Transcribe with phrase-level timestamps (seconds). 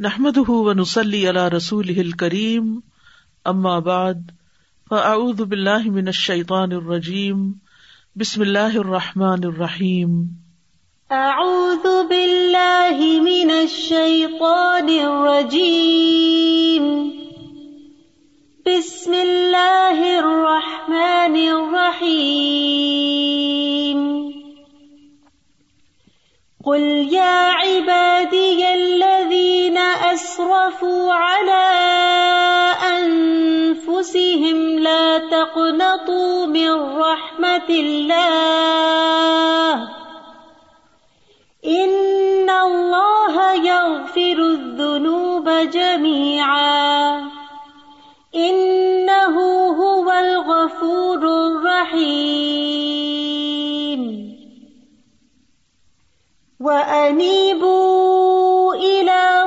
[0.00, 2.66] نحمد ونسلی علی رسول کریم
[3.44, 4.20] اما بعد
[4.90, 7.40] فاعوذ باللہ من الشیطان الرجیم
[8.16, 10.12] بسم اللہ الرحمن الرحیم
[11.10, 16.86] اعوذ باللہ من الشیطان الرجیم
[18.66, 22.88] بسم اللہ الرحمن الرحیم
[26.60, 29.07] قل یا عبادی الذین
[30.18, 31.66] اسرفوا على
[32.86, 39.84] انفسهم لا تقنطوا من رحمت اللہ
[41.74, 43.36] ان اللہ
[43.66, 47.20] یغفر الذنوب جميعا
[48.34, 49.46] انه
[49.82, 52.58] هو الغفور الرحیم
[56.60, 59.37] وَأَنِيبُوا إِلَىٰ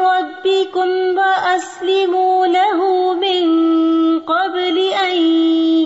[0.71, 3.43] رَبِّكُمْ وَأَسْلِمُوا لَهُ مِنْ
[4.19, 5.17] قَبْلِ أَنْ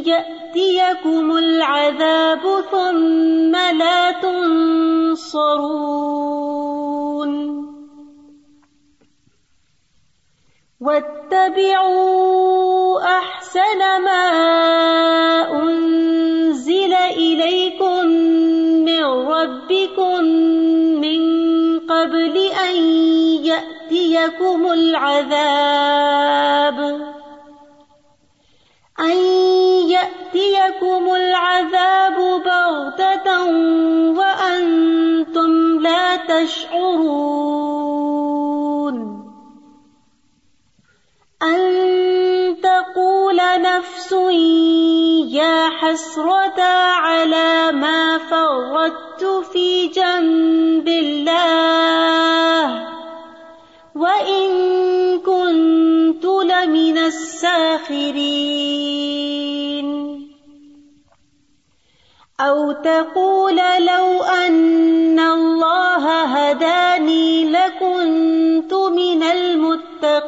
[0.06, 2.42] يَأْتِيَكُمُ الْعَذَابُ
[2.72, 5.56] ثُمَّ لَا تُنصَرُونَ
[10.86, 12.38] وَاتَّبِعُوا
[13.18, 14.26] أَحْسَنَ مَا
[15.64, 18.06] أُنزِلَ إِلَيْكُم
[18.86, 20.46] مِّن رَّبِّكُم
[22.06, 22.76] قبل أن
[23.46, 25.96] يأتيكم العذاب
[29.00, 29.18] أن
[29.90, 33.44] يأتيكم العذاب بغتة
[34.18, 37.36] وأنتم لا تشعرون
[41.44, 44.12] أن تقول نفس
[45.32, 52.88] يا حسرة على ما فرطت في جنب الله
[53.96, 54.50] وإن
[55.20, 58.26] كنت لمن الساخرين
[62.40, 66.75] أو تقول لو أن الله هداني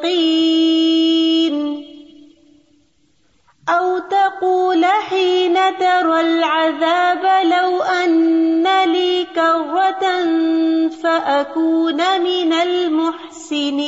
[0.04, 1.58] يقين
[3.70, 10.26] أو تقول حين ترى العذاب لو أن لي كرة
[10.90, 13.88] فأكون من المحسنين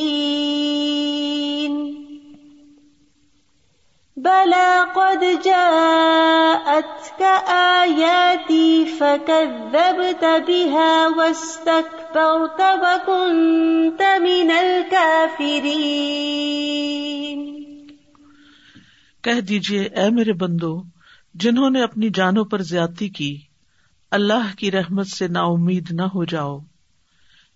[4.23, 15.59] بلى قد جاءتك آياتي فكذبت بها واستكبرت وكنت من الكافرين.
[19.21, 20.83] کہہ دیجیے اے میرے بندو،
[21.33, 23.37] جنہوں نے اپنی جانوں پر زیادتی کی،
[24.11, 26.59] اللہ کی رحمت سے نا امید نہ ہو جاؤ۔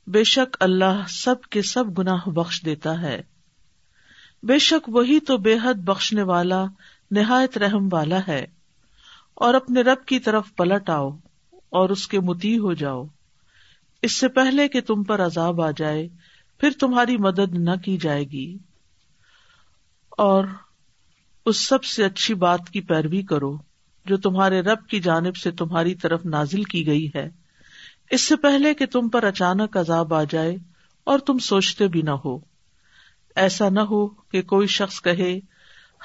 [0.08, 3.33] بے شک اللہ سب کے سب گناہ بخش دیتا ہے۔
[4.44, 6.66] بے شک وہی تو بے حد بخشنے والا،
[7.12, 8.46] نہایت رحم والا ہے۔
[9.34, 11.10] اور اپنے رب کی طرف پلٹ آؤ
[11.70, 13.06] اور اس کے متی ہو جاؤ۔
[14.02, 16.08] اس سے پہلے کہ تم پر عذاب آ جائے،
[16.60, 18.58] پھر تمہاری مدد نہ کی جائے گی۔
[20.10, 20.46] اور
[21.46, 23.58] اس سب سے اچھی بات کی پیروی کرو،
[24.06, 27.30] جو تمہارے رب کی جانب سے تمہاری طرف نازل کی گئی ہے۔
[28.10, 30.56] اس سے پہلے کہ تم پر اچانک عذاب آ جائے
[31.04, 32.53] اور تم سوچتے بھی نہ ہو۔
[33.36, 35.40] ایسا نہ ہو کہ کوئی شخص کہے،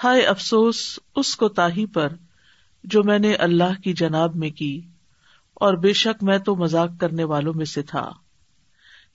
[0.04, 2.12] ہائے افسوس، اس کو تاہی پر
[2.84, 4.80] جو میں نے اللہ کی جناب میں کی،
[5.54, 8.10] اور بے شک میں تو مزاق کرنے والوں میں سے تھا۔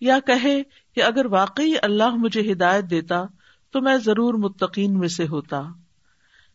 [0.01, 0.63] یا کہے
[0.95, 3.23] کہ اگر واقعی اللہ مجھے ہدایت دیتا
[3.71, 5.61] تو میں ضرور متقین میں سے ہوتا۔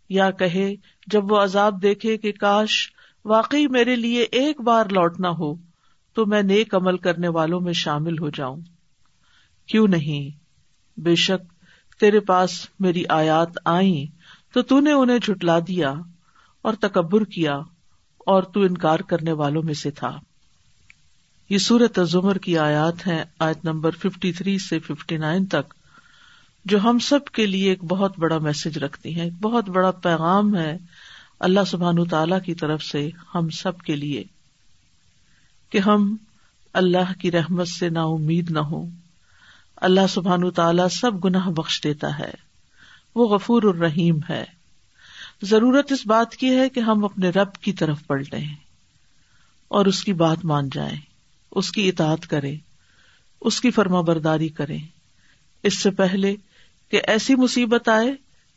[0.08, 0.74] یا کہے
[1.06, 2.92] جب وہ عذاب دیکھے کہ کاش
[3.24, 5.54] واقعی میرے لیے ایک بار لوٹنا ہو
[6.14, 8.60] تو میں نیک عمل کرنے والوں میں شامل ہو جاؤں۔
[9.66, 10.47] کیوں نہیں؟
[10.98, 11.52] بے شک
[12.00, 14.06] تیرے پاس میری آیات آئی
[14.54, 15.94] تو نے انہیں جھٹلا دیا
[16.62, 17.58] اور تکبر کیا
[18.18, 20.18] اور تو انکار کرنے والوں میں سے تھا۔
[21.50, 25.74] یہ سورت زمر کی آیات ہیں، آیت نمبر ففٹی تھری سے ففٹی نائن تک،
[26.64, 30.56] جو ہم سب کے لیے ایک بہت بڑا میسج رکھتی ہیں، ایک بہت بڑا پیغام
[30.56, 30.78] ہے
[31.40, 34.24] اللہ سبحان تعالی کی طرف سے ہم سب کے لیے
[35.70, 36.16] کہ ہم
[36.72, 38.84] اللہ کی رحمت سے نا امید نہ ہو
[39.80, 42.30] اللہ سبحان تعالیٰ سب گناہ بخش دیتا ہے۔
[43.14, 44.44] وہ غفور الرحیم ہے۔
[45.42, 48.54] ضرورت اس بات کی ہے کہ ہم اپنے رب کی طرف پلٹیں
[49.68, 50.96] اور اس کی بات مان جائیں،
[51.50, 52.56] اس کی اطاعت کریں،
[53.40, 54.78] اس کی فرما برداری کریں۔
[55.62, 56.36] اس سے پہلے
[56.90, 58.14] کہ ایسی مصیبت آئے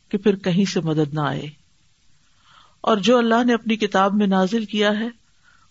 [0.08, 1.46] کہ پھر کہیں سے مدد نہ آئے۔
[2.80, 5.08] اور جو اللہ نے اپنی کتاب میں نازل کیا ہے،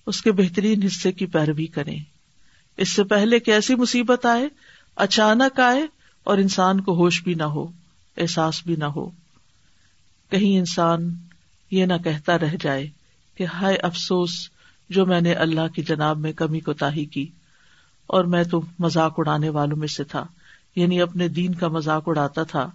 [0.06, 2.00] اس کے بہترین حصے کی پیروی کریں۔
[2.78, 4.50] اس سے پہلے کہ ایسی مصیبت آئے
[4.96, 5.86] اچانک آئے
[6.24, 7.66] اور انسان کو ہوش بھی نہ ہو،
[8.18, 9.10] احساس بھی نہ ہو۔
[10.32, 11.10] کہیں انسان
[11.72, 12.88] یہ نہ کہتا رہ جائے
[13.36, 14.50] کہ ہائے افسوس،
[14.90, 17.26] جو میں نے اللہ کی جناب میں کمی کو تاہی کی،
[18.08, 20.26] اور میں تو مذاق اڑانے والوں میں سے تھا
[20.76, 22.70] یعنی اپنے دین کا مذاق اڑاتا تھا،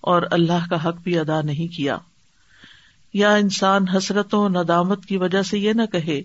[0.00, 1.96] اور اللہ کا حق بھی ادا نہیں کیا۔
[3.14, 6.22] یا انسان حسرتوں ندامت کی وجہ سے یہ نہ کہے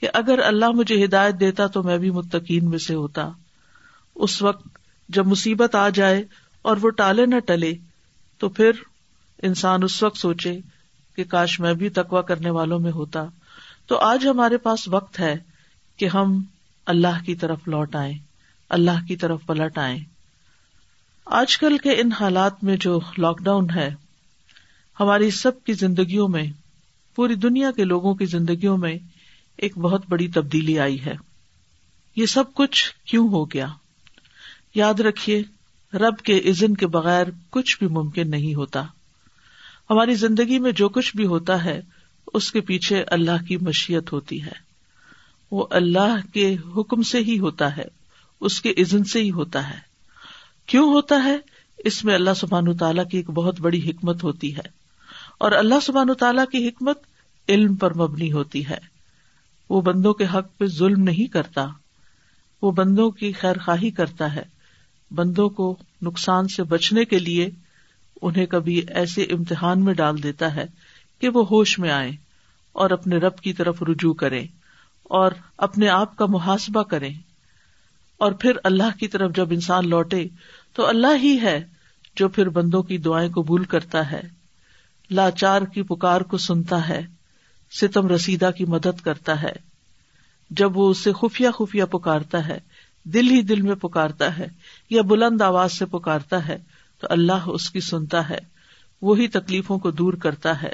[0.00, 3.28] کہ اگر اللہ مجھے ہدایت دیتا تو میں بھی متقین میں سے ہوتا۔
[4.14, 4.66] اس وقت
[5.08, 6.24] جب مصیبت آ جائے
[6.62, 7.72] اور وہ ٹالے نہ ٹلے،
[8.38, 8.70] تو پھر
[9.42, 10.60] انسان اس وقت سوچے
[11.16, 13.24] کہ کاش میں بھی تقوا کرنے والوں میں ہوتا۔
[13.86, 15.36] تو آج ہمارے پاس وقت ہے
[15.96, 16.42] کہ ہم
[16.86, 18.18] اللہ کی طرف لوٹ آئیں،
[18.68, 19.98] اللہ کی طرف پلٹ آئیں۔
[21.26, 23.94] آج کل کے ان حالات میں جو لاک ڈاؤن ہے،
[25.00, 26.46] ہماری سب کی زندگیوں میں،
[27.14, 28.98] پوری دنیا کے لوگوں کی زندگیوں میں
[29.56, 31.14] ایک بہت بڑی تبدیلی آئی ہے۔
[32.16, 33.66] یہ سب کچھ کیوں ہو گیا؟
[34.74, 35.42] یاد رکھیے،
[35.94, 38.84] رب کے عزن کے بغیر کچھ بھی ممکن نہیں ہوتا۔
[39.90, 41.80] ہماری زندگی میں جو کچھ بھی ہوتا ہے،
[42.34, 44.72] اس کے پیچھے اللہ کی مشیت ہوتی ہے۔
[45.50, 47.84] وہ اللہ کے حکم سے ہی ہوتا ہے،
[48.40, 49.78] اس کے عزن سے ہی ہوتا ہے۔
[50.66, 51.36] کیوں ہوتا ہے؟
[51.78, 54.82] اس میں اللہ سبحان تعالیٰ کی ایک بہت بڑی حکمت ہوتی ہے۔
[55.38, 56.98] اور اللہ سبحان تعالیٰ کی حکمت
[57.48, 58.78] علم پر مبنی ہوتی ہے۔
[59.70, 61.66] وہ بندوں کے حق پہ ظلم نہیں کرتا،
[62.62, 64.61] وہ بندوں کی خیر خواہی کرتا ہے۔
[65.14, 67.50] بندوں کو نقصان سے بچنے کے لیے
[68.22, 70.64] انہیں کبھی ایسے امتحان میں ڈال دیتا ہے
[71.20, 72.10] کہ وہ ہوش میں آئے
[72.72, 74.46] اور اپنے رب کی طرف رجوع کریں
[75.02, 77.14] اور اپنے آپ کا محاسبہ کریں۔
[78.18, 80.26] اور پھر اللہ کی طرف جب انسان لوٹے
[80.72, 81.64] تو اللہ ہی ہے
[82.16, 84.20] جو پھر بندوں کی دعائیں قبول کرتا ہے۔
[85.10, 87.02] لاچار کی پکار کو سنتا ہے،
[87.80, 89.52] ستم رسیدہ کی مدد کرتا ہے۔
[90.50, 92.58] جب وہ اسے خفیہ خفیہ پکارتا ہے،
[93.04, 94.46] دل ہی دل میں پکارتا ہے
[94.92, 96.58] یا بلند آواز سے پکارتا ہے
[97.00, 98.38] تو اللہ اس کی سنتا ہے،
[99.02, 100.72] وہی تکلیفوں کو دور کرتا ہے۔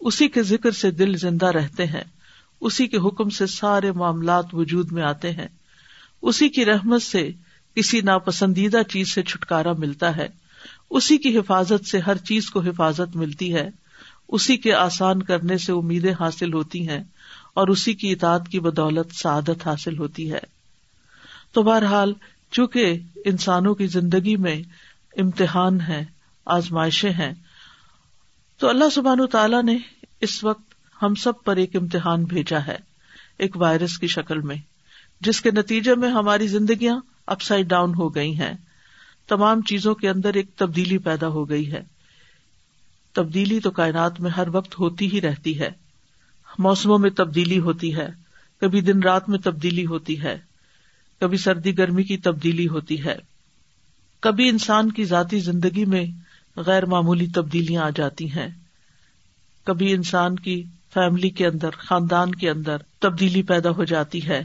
[0.00, 2.04] اسی کے ذکر سے دل زندہ رہتے ہیں،
[2.60, 5.48] اسی کے حکم سے سارے معاملات وجود میں آتے ہیں۔
[6.22, 7.30] اسی کی رحمت سے
[7.76, 10.28] کسی ناپسندیدہ چیز سے چھٹکارا ملتا ہے۔
[10.90, 13.70] اسی کی حفاظت سے ہر چیز کو حفاظت ملتی ہے۔
[14.28, 17.04] اسی کے آسان کرنے سے امیدیں حاصل ہوتی ہیں
[17.54, 20.54] اور اسی کی اطاعت کی بدولت سعادت حاصل ہوتی ہے۔
[21.52, 22.12] تو بہرحال
[22.54, 24.62] چونکہ انسانوں کی زندگی میں
[25.16, 26.04] امتحان ہے
[26.46, 27.32] آزمائشیں ہیں۔
[28.58, 29.78] تو اللہ سبحان تعالیٰ نے
[30.20, 32.76] اس وقت ہم سب پر ایک امتحان بھیجا ہے،
[33.38, 34.56] ایک وائرس کی شکل میں،
[35.20, 38.54] جس کے نتیجے میں ہماری زندگیاں اپ سائڈ ڈاؤن ہو گئی ہیں۔
[39.28, 41.82] تمام چیزوں کے اندر ایک تبدیلی پیدا ہو گئی ہے۔
[43.12, 45.70] تبدیلی تو کائنات میں ہر وقت ہوتی ہی رہتی ہے۔
[46.58, 48.08] موسموں میں تبدیلی ہوتی ہے،
[48.60, 50.53] کبھی دن رات میں تبدیلی ہوتی ہے۔
[51.24, 53.16] کبھی سردی گرمی کی تبدیلی ہوتی ہے۔
[54.20, 56.04] کبھی انسان کی ذاتی زندگی میں
[56.56, 58.48] غیر معمولی تبدیلیاں آ جاتی ہیں۔
[59.64, 60.62] کبھی انسان کی
[60.94, 64.44] فیملی کے اندر، خاندان کے اندر تبدیلی پیدا ہو جاتی ہے۔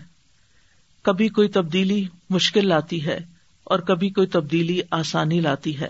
[1.02, 3.20] کبھی کوئی تبدیلی مشکل لاتی ہے
[3.64, 5.90] اور کبھی کوئی تبدیلی آسانی لاتی ہے۔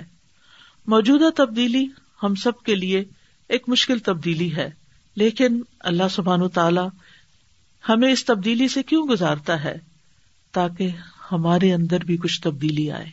[0.87, 1.87] موجودہ تبدیلی
[2.23, 3.03] ہم سب کے لیے
[3.49, 4.69] ایک مشکل تبدیلی ہے،
[5.15, 6.81] لیکن اللہ سبحان تعالی
[7.89, 9.88] ہمیں اس تبدیلی سے کیوں گزارتا ہے؟
[10.51, 10.89] تاکہ
[11.31, 13.09] ہمارے اندر بھی کچھ تبدیلی آئے۔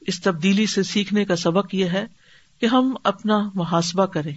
[0.00, 2.04] اس تبدیلی سے سیکھنے کا سبق یہ ہے
[2.60, 4.36] کہ ہم اپنا محاسبہ کریں،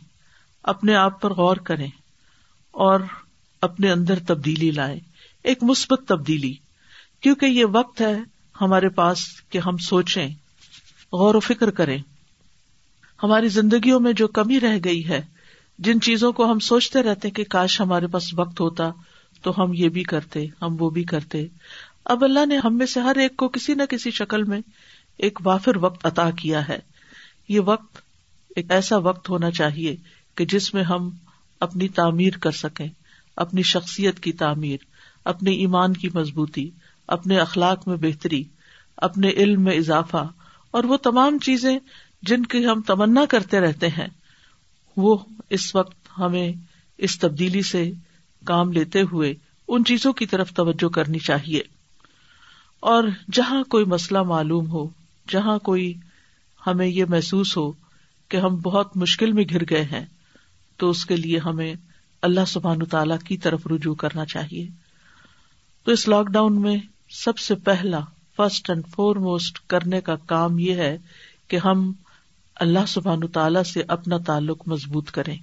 [0.63, 1.89] اپنے آپ پر غور کریں
[2.71, 2.99] اور
[3.61, 4.99] اپنے اندر تبدیلی لائیں۔
[5.43, 6.53] ایک مثبت تبدیلی،
[7.21, 8.15] کیونکہ یہ وقت ہے
[8.61, 10.27] ہمارے پاس کہ ہم سوچیں،
[11.13, 11.97] غور و فکر کریں۔
[13.23, 15.21] ہماری زندگیوں میں جو کمی رہ گئی ہے،
[15.79, 18.83] جن چیزوں کو ہم سوچتے رہتے کہ کاش ہمارے پاس وقت ہوتا
[19.41, 21.47] تو ہم یہ بھی کرتے، ہم وہ بھی کرتے۔
[22.05, 24.59] اب اللہ نے ہم میں سے ہر ایک کو کسی نہ کسی شکل میں
[25.17, 26.79] ایک وافر وقت عطا کیا ہے۔
[27.49, 27.97] یہ وقت
[28.55, 29.95] ایک ایسا وقت ہونا چاہیے
[30.35, 31.09] کہ جس میں ہم
[31.59, 32.87] اپنی تعمیر کر سکیں،
[33.35, 34.77] اپنی شخصیت کی تعمیر،
[35.25, 36.69] اپنے ایمان کی مضبوطی،
[37.07, 38.43] اپنے اخلاق میں بہتری،
[38.97, 40.27] اپنے علم میں اضافہ،
[40.71, 41.79] اور وہ تمام چیزیں
[42.21, 44.07] جن کی ہم تمنا کرتے رہتے ہیں،
[44.97, 45.17] وہ
[45.49, 46.51] اس وقت ہمیں
[46.97, 47.91] اس تبدیلی سے
[48.45, 49.33] کام لیتے ہوئے
[49.67, 51.74] ان چیزوں کی طرف توجہ کرنی چاہیے۔
[52.85, 54.89] اور جہاں کوئی مسئلہ معلوم ہو،
[55.29, 55.93] جہاں کوئی
[56.67, 57.71] ہمیں یہ محسوس ہو
[58.29, 60.05] کہ ہم بہت مشکل میں گر گئے ہیں،
[60.77, 61.75] تو اس کے لیے ہمیں
[62.21, 64.67] اللہ سبحان تعالی کی طرف رجوع کرنا چاہیے۔
[65.83, 66.77] تو اس لاک ڈاؤن میں
[67.09, 67.99] سب سے پہلا
[68.37, 70.97] فرسٹ اینڈ فور موسٹ کرنے کا کام یہ ہے
[71.47, 71.91] کہ ہم
[72.55, 75.37] اللہ سبحان تعالی سے اپنا تعلق مضبوط کریں۔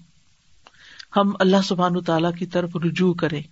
[1.16, 3.42] ہم اللہ سبحان تعالی کی طرف رجوع کریں۔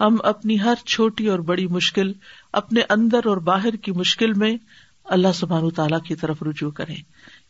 [0.00, 2.12] ہم اپنی ہر چھوٹی اور بڑی مشکل،
[2.52, 4.56] اپنے اندر اور باہر کی مشکل میں
[5.04, 6.96] اللہ سبحان تعالی کی طرف رجوع کریں۔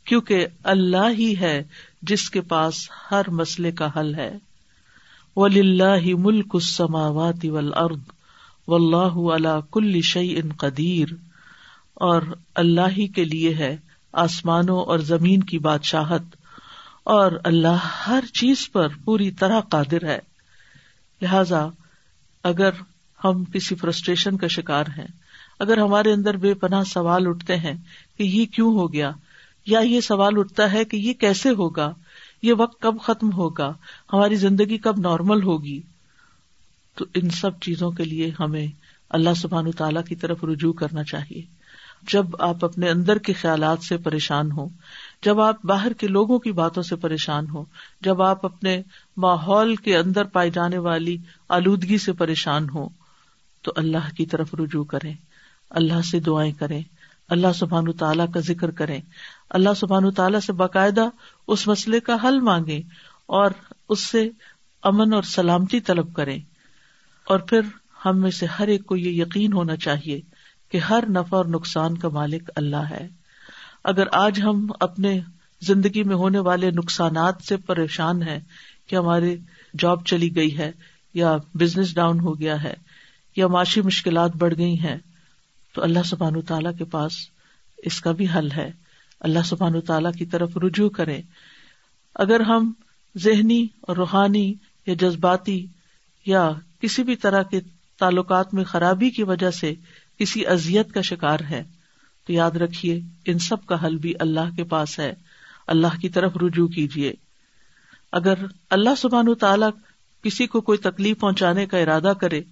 [0.05, 1.65] کیونکہ اللہ ہی ہے
[2.03, 2.75] جس کے پاس
[3.11, 4.39] ہر مسئلے کا حل ہے۔
[5.37, 7.99] ولی اللہ ملک السماوات والارض
[8.67, 11.09] واللہ علی کل شعی ان قدیر
[11.95, 12.23] اور
[12.55, 13.77] اللہ ہی کے لیے ہے
[14.13, 16.23] آسمانوں اور زمین کی بادشاہت۔
[17.05, 20.19] اور اللہ ہر چیز پر پوری طرح قادر ہے۔
[21.23, 21.67] لہذا
[22.45, 22.71] اگر
[23.25, 25.07] ہم کسی فرسٹریشن کا شکار ہیں،
[25.59, 27.75] اگر ہمارے اندر بے پناہ سوال اٹھتے ہیں
[28.19, 29.11] کہ یہ کیوں ہو گیا،
[29.67, 31.95] یا یہ سوال اٹھتا ہے کہ یہ کیسے ہوگا،
[32.43, 33.73] یہ وقت کب ختم ہوگا،
[34.13, 35.81] ہماری زندگی کب نارمل ہوگی،
[36.95, 38.67] تو ان سب چیزوں کے لیے ہمیں
[39.11, 41.43] اللہ سبحان تعالی کی طرف رجوع کرنا چاہیے۔
[42.13, 44.69] جب آپ اپنے اندر کے خیالات سے پریشان ہو
[45.23, 47.65] جب آپ باہر کے لوگوں کی باتوں سے پریشان ہو
[48.01, 48.83] جب آپ اپنے
[49.17, 51.17] ماحول کے اندر پائی جانے والی
[51.49, 52.89] آلودگی سے پریشان ہو
[53.63, 55.15] تو اللہ کی طرف رجوع کریں،
[55.71, 56.83] اللہ سے دعائیں کریں،
[57.29, 59.01] اللہ سبحان تعالیٰ کا ذکر کریں۔
[59.51, 61.09] اللہ سبحان تعالیٰ سے باقاعدہ
[61.49, 62.83] اس مسئلے کا حل مانگے
[63.27, 63.51] اور
[63.89, 64.31] اس سے
[64.83, 66.39] امن اور سلامتی طلب کریں۔
[67.25, 67.61] اور پھر
[68.07, 70.21] ہم میں سے ہر ایک کو یہ یقین ہونا چاہیے
[70.69, 73.09] کہ ہر نفع اور نقصان کا مالک اللہ ہے۔
[73.85, 75.21] اگر آج ہم اپنے
[75.61, 78.39] زندگی میں ہونے والے نقصانات سے پریشان ہیں
[78.87, 79.37] کہ ہماری
[79.79, 80.73] جاب چلی گئی ہے
[81.15, 82.75] یا بزنس ڈاؤن ہو گیا ہے
[83.37, 84.97] یا معاشی مشکلات بڑھ گئی ہیں،
[85.75, 87.13] تو اللہ سبحان تعالیٰ کے پاس
[87.79, 88.71] اس کا بھی حل ہے۔
[89.21, 91.23] اللہ سبحان تعالیٰ کی طرف رجوع کرے
[92.15, 92.73] اگر ہم
[93.19, 94.55] ذہنی اور روحانی
[94.87, 95.67] یا جذباتی
[96.27, 97.61] یا کسی بھی طرح کے
[97.99, 99.75] تعلقات میں خرابی کی وجہ سے
[100.19, 101.65] کسی ازیت کا شکار ہے
[102.27, 105.15] تو یاد رکھیے، ان سب کا حل بھی اللہ کے پاس ہے۔
[105.67, 107.13] اللہ کی طرف رجوع کیجیے
[108.13, 108.35] اگر
[108.71, 109.71] اللہ سبحان تعالیٰ
[110.23, 112.43] کسی کو کوئی تکلیف پہنچانے کا ارادہ کرے،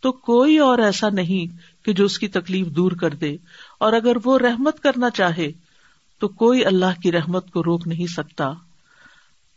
[0.00, 3.36] تو کوئی اور ایسا نہیں کہ جو اس کی تکلیف دور کر دے۔
[3.78, 5.52] اور اگر وہ رحمت کرنا چاہے،
[6.18, 8.52] تو کوئی اللہ کی رحمت کو روک نہیں سکتا۔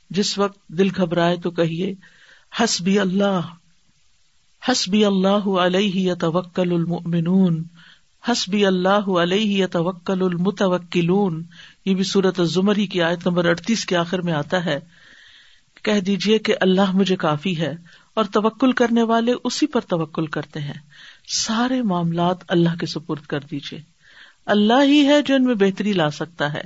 [0.09, 1.93] جس وقت دل گھبرائے تو کہیے،
[2.63, 3.39] حسبی اللہ
[4.71, 7.63] حسبی اللہ علیہ توکل المؤمنون۔
[8.29, 11.43] حسبی اللہ علیہ توکل المتوکلون،
[11.85, 14.79] یہ بھی صورت زمری کی آیت نمبر اڑتیس کے آخر میں آتا ہے۔
[15.83, 17.75] کہہ دیجیے کہ اللہ مجھے کافی ہے
[18.13, 20.79] اور توکل کرنے والے اسی پر توکل کرتے ہیں۔
[21.27, 23.81] سارے معاملات اللہ کے سپرد کر دیجیے
[24.45, 26.61] اللہ ہی ہے جو ان میں بہتری لا سکتا ہے۔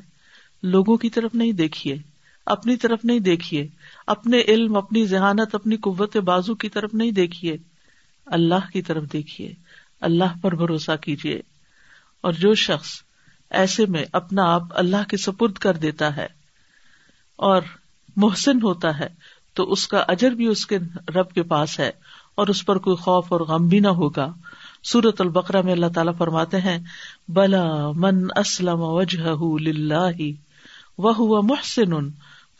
[0.64, 1.98] لوگوں کی طرف نہیں دیکھیے۔
[2.46, 3.68] اپنی طرف نہیں دیکھیے۔
[4.08, 7.58] اپنے علم، اپنی ذہانت، اپنی قوت بازو کی طرف نہیں دیکھیے۔
[8.26, 9.54] اللہ کی طرف دیکھیے۔
[10.06, 11.42] اللہ پر بھروسہ کیجیے۔
[12.22, 12.90] اور جو شخص
[13.50, 16.28] ایسے میں اپنا آپ اللہ کے سپرد کر دیتا ہے
[17.36, 17.62] اور
[18.16, 19.08] محسن ہوتا ہے،
[19.54, 20.78] تو اس کا اجر بھی اس کے
[21.16, 21.92] رب کے پاس ہے
[22.36, 24.34] اور اس پر کوئی خوف اور غم بھی نہ ہوگا۔
[24.84, 26.78] سورت البقرہ میں اللہ تعالیٰ فرماتے ہیں،
[27.28, 30.22] بلا من اسلم وجہ
[30.98, 32.10] وہ محسن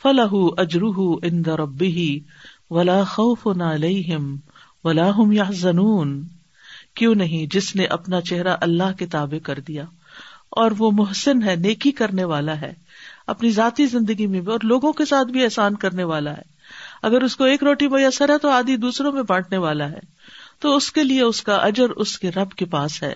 [0.04, 2.20] فلاح اجرح ان ربی
[2.70, 4.36] ولا خوف علیہم
[4.84, 5.44] ولا ہم یا
[6.96, 9.84] کیوں نہیں جس نے اپنا چہرہ اللہ کے تابع کر دیا؟
[10.52, 12.74] اور وہ محسن ہے، نیکی کرنے والا ہے،
[13.28, 16.54] اپنی ذاتی زندگی میں بھی، اور لوگوں کے ساتھ بھی احسان کرنے والا ہے۔
[17.02, 20.00] اگر اس کو ایک روٹی میسر ہے تو آدھی دوسروں میں بانٹنے والا ہے۔
[20.60, 23.14] تو اس کے لیے اس کا اجر اس کے رب کے پاس ہے،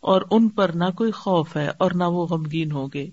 [0.00, 3.06] اور ان پر نہ کوئی خوف ہے اور نہ وہ غمگین ہوگے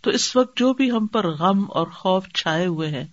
[0.00, 3.06] تو اس وقت جو بھی ہم پر غم اور خوف چھائے ہوئے ہیں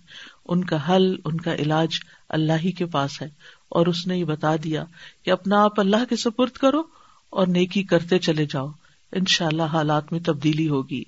[0.48, 1.88] ان کا حل، ان کا علاج
[2.28, 3.28] اللہ ہی کے پاس ہے۔
[3.68, 4.84] اور اس نے یہ بتا دیا
[5.24, 6.82] کہ اپنا آپ اللہ کے سپرد کرو
[7.30, 8.68] اور نیکی کرتے چلے جاؤ۔
[9.12, 11.02] ان شاء اللہ حالات میں تبدیلی ہوگی۔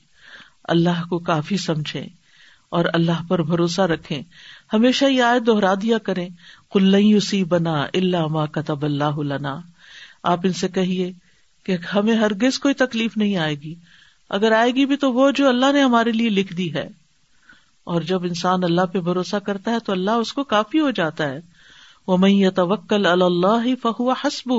[0.65, 2.07] اللہ کو کافی سمجھے
[2.69, 4.23] اور اللہ پر بھروسہ رکھے
[4.73, 6.29] ہمیشہ یہ آئے دوہرا دیا کریں۔
[6.73, 9.61] کلئی بنا اللہ ماں کتب اللہ لنا۔
[10.23, 11.13] آپ ان سے کہیے
[11.65, 13.75] کہ ہمیں ہرگز کوئی تکلیف نہیں آئے گی۔
[14.31, 16.89] اگر آئے گی بھی تو وہ جو اللہ نے ہمارے لیے لکھ دی ہے۔
[17.85, 21.29] اور جب انسان اللہ پہ بھروسہ کرتا ہے تو اللہ اس کو کافی ہو جاتا
[21.29, 21.41] ہے۔
[22.07, 24.53] وہ میں توکل اللہ فہو حسب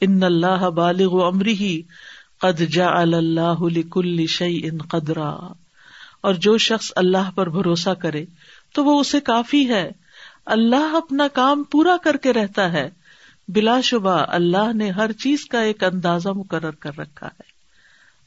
[0.00, 1.82] ان اللہ بالغ امری
[2.40, 5.36] قد جا اللہ کل شعی ان قدرا۔
[6.20, 8.24] اور جو شخص اللہ پر بھروسہ کرے
[8.74, 9.90] تو وہ اسے کافی ہے۔
[10.46, 12.90] اللہ اپنا کام پورا کر کے رہتا ہے۔
[13.48, 17.42] بلا شبہ اللہ نے ہر چیز کا ایک اندازہ مقرر کر رکھا ہے۔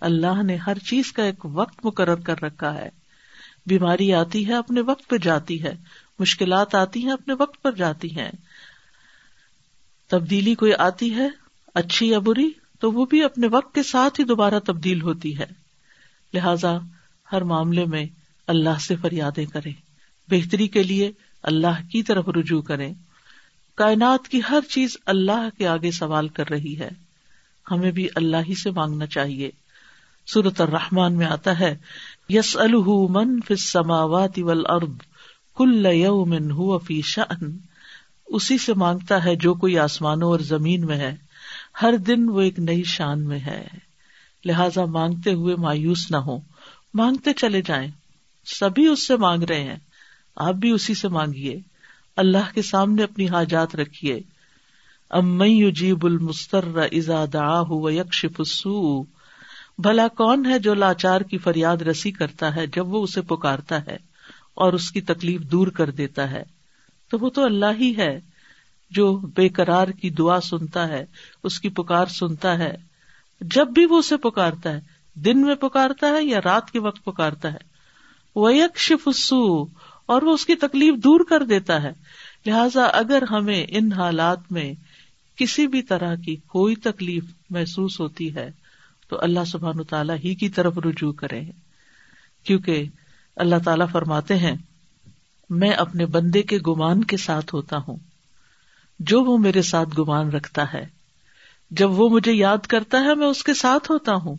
[0.01, 3.02] اللہ نے ہر چیز کا ایک وقت مقرر کر رکھا ہے۔
[3.65, 5.75] بیماری آتی ہے اپنے وقت پہ جاتی ہے،
[6.19, 8.31] مشکلات آتی ہیں اپنے وقت پر جاتی ہیں۔
[10.09, 11.27] تبدیلی کوئی آتی ہے،
[11.75, 15.45] اچھی یا بری، تو وہ بھی اپنے وقت کے ساتھ ہی دوبارہ تبدیل ہوتی ہے۔
[16.33, 16.77] لہذا
[17.31, 18.05] ہر معاملے میں
[18.47, 19.73] اللہ سے فریادیں کریں۔
[20.27, 21.11] بہتری کے لیے
[21.43, 22.93] اللہ کی طرف رجوع کریں۔
[23.75, 26.89] کائنات کی ہر چیز اللہ کے آگے سوال کر رہی ہے۔
[27.71, 29.51] ہمیں بھی اللہ ہی سے مانگنا چاہیے۔
[30.33, 31.77] سورت الرحمان میں آتا ہے
[32.29, 32.57] یس
[33.09, 34.39] من فماوات
[34.69, 35.01] ارد
[35.57, 37.57] کل یومن ہو فی شأن۔
[38.27, 41.15] اسی سے مانگتا ہے جو کوئی آسمانوں اور زمین میں ہے،
[41.81, 43.67] ہر دن وہ ایک نئی شان میں ہے۔
[44.45, 46.37] لہذا مانگتے ہوئے مایوس نہ ہو
[46.93, 47.91] مانگتے چلے جائیں۔
[48.45, 49.77] سبھی اس سے مانگ رہے ہیں،
[50.35, 51.59] آپ بھی اسی سے مانگیے۔
[52.15, 54.21] اللہ کے سامنے اپنی حاجات رکھیے۔
[55.09, 55.43] ام
[55.75, 57.35] جیب المستر ازاد
[57.91, 59.12] یکشف السوء۔
[59.77, 63.97] بھلا کون ہے جو لاچار کی فریاد رسی کرتا ہے جب وہ اسے پکارتا ہے
[64.53, 66.43] اور اس کی تکلیف دور کر دیتا ہے؟
[67.11, 68.19] تو وہ تو اللہ ہی ہے
[68.91, 71.05] جو بے قرار کی دعا سنتا ہے،
[71.43, 72.75] اس کی پکار سنتا ہے۔
[73.41, 74.79] جب بھی وہ اسے پکارتا ہے،
[75.15, 77.57] دن میں پکارتا ہے یا رات کے وقت پکارتا ہے؟
[78.35, 79.63] وہ یک شفسو
[80.05, 81.91] اور وہ اس کی تکلیف دور کر دیتا ہے۔
[82.45, 84.73] لہذا اگر ہمیں ان حالات میں
[85.35, 88.62] کسی بھی طرح کی کوئی تکلیف محسوس ہوتی ہے
[89.13, 91.41] تو اللہ سبحان تعالیٰ ہی کی طرف رجوع کرے
[92.43, 92.85] کیونکہ
[93.35, 94.55] اللہ تعالیٰ فرماتے ہیں،
[95.49, 97.97] میں اپنے بندے کے گمان کے ساتھ ہوتا ہوں۔
[98.99, 100.85] جو وہ میرے ساتھ گمان رکھتا ہے،
[101.71, 104.35] جب وہ مجھے یاد کرتا ہے، میں اس کے ساتھ ہوتا ہوں۔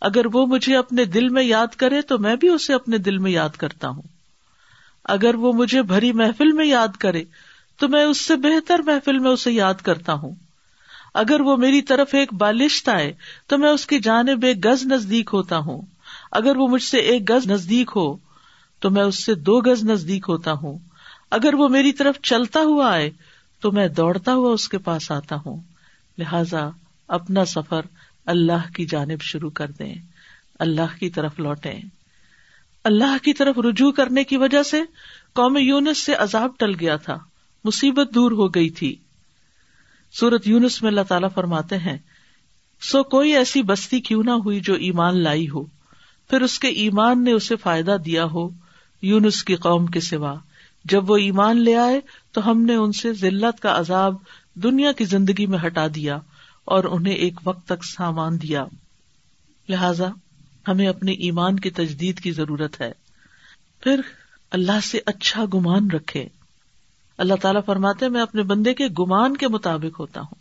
[0.00, 3.30] اگر وہ مجھے اپنے دل میں یاد کرے، تو میں بھی اسے اپنے دل میں
[3.30, 4.02] یاد کرتا ہوں۔
[5.04, 7.24] اگر وہ مجھے بھری محفل میں یاد کرے،
[7.76, 10.34] تو میں اس سے بہتر محفل میں اسے یاد کرتا ہوں۔
[11.14, 13.12] اگر وہ میری طرف ایک بالشت آئے
[13.46, 15.82] تو میں اس کی جانب ایک گز نزدیک ہوتا ہوں۔
[16.32, 18.16] اگر وہ مجھ سے ایک گز نزدیک ہو
[18.80, 20.78] تو میں اس سے دو گز نزدیک ہوتا ہوں۔
[21.30, 23.10] اگر وہ میری طرف چلتا ہوا آئے
[23.60, 25.60] تو میں دوڑتا ہوا اس کے پاس آتا ہوں۔
[26.18, 26.68] لہذا
[27.08, 27.80] اپنا سفر
[28.26, 29.94] اللہ کی جانب شروع کر دیں۔
[30.58, 31.80] اللہ کی طرف لوٹیں۔
[32.84, 34.82] اللہ کی طرف رجوع کرنے کی وجہ سے
[35.32, 37.18] قوم یونس سے عذاب ٹل گیا تھا۔
[37.64, 38.96] مصیبت دور ہو گئی تھی۔
[40.12, 41.98] سورت یونس میں اللہ تعالیٰ فرماتے ہیں،
[42.80, 45.64] سو کوئی ایسی بستی کیوں نہ ہوئی جو ایمان لائی ہو؟
[46.30, 48.48] پھر اس کے ایمان نے اسے فائدہ دیا ہو،
[49.02, 50.34] یونس کی قوم کے سوا۔
[50.84, 52.00] جب وہ ایمان لے آئے
[52.32, 54.14] تو ہم نے ان سے ذلت کا عذاب
[54.54, 56.18] دنیا کی زندگی میں ہٹا دیا
[56.64, 58.64] اور انہیں ایک وقت تک سامان دیا۔
[59.68, 60.08] لہذا
[60.68, 62.92] ہمیں اپنے ایمان کی تجدید کی ضرورت ہے۔
[63.80, 64.00] پھر
[64.50, 66.28] اللہ سے اچھا گمان رکھے
[67.20, 70.34] اللہ تعالیٰ فرماتے میں اپنے بندے کے گمان کے مطابق ہوتا ہوں۔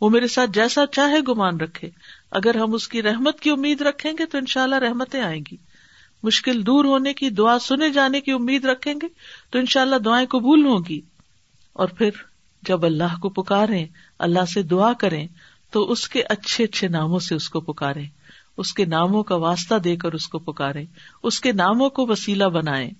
[0.00, 1.90] وہ میرے ساتھ جیسا چاہے گمان رکھے۔
[2.30, 5.42] اگر ہم اس کی رحمت کی امید رکھیں گے تو ان شاء اللہ رحمتیں آئیں
[5.52, 5.56] گی۔
[6.22, 9.06] مشکل دور ہونے کی دعا سنے جانے کی امید رکھیں گے
[9.50, 11.00] تو ان شاء اللہ دعائیں قبول ہوگی
[11.72, 12.10] اور پھر
[12.62, 13.86] جب اللہ کو پکارے
[14.18, 15.26] اللہ سے دعا کریں،
[15.70, 18.02] تو اس کے اچھے اچھے ناموں سے اس کو پکارے
[18.56, 20.84] اس کے ناموں کا واسطہ دے کر اس کو پکارے
[21.22, 22.90] اس کے ناموں کو وسیلہ بنائے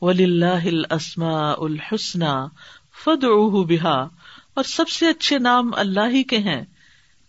[0.00, 2.24] ولی اللہ السما الحسن
[3.04, 3.24] فد
[3.68, 4.02] بحا
[4.54, 6.64] اور سب سے اچھے نام اللہ ہی کے ہیں،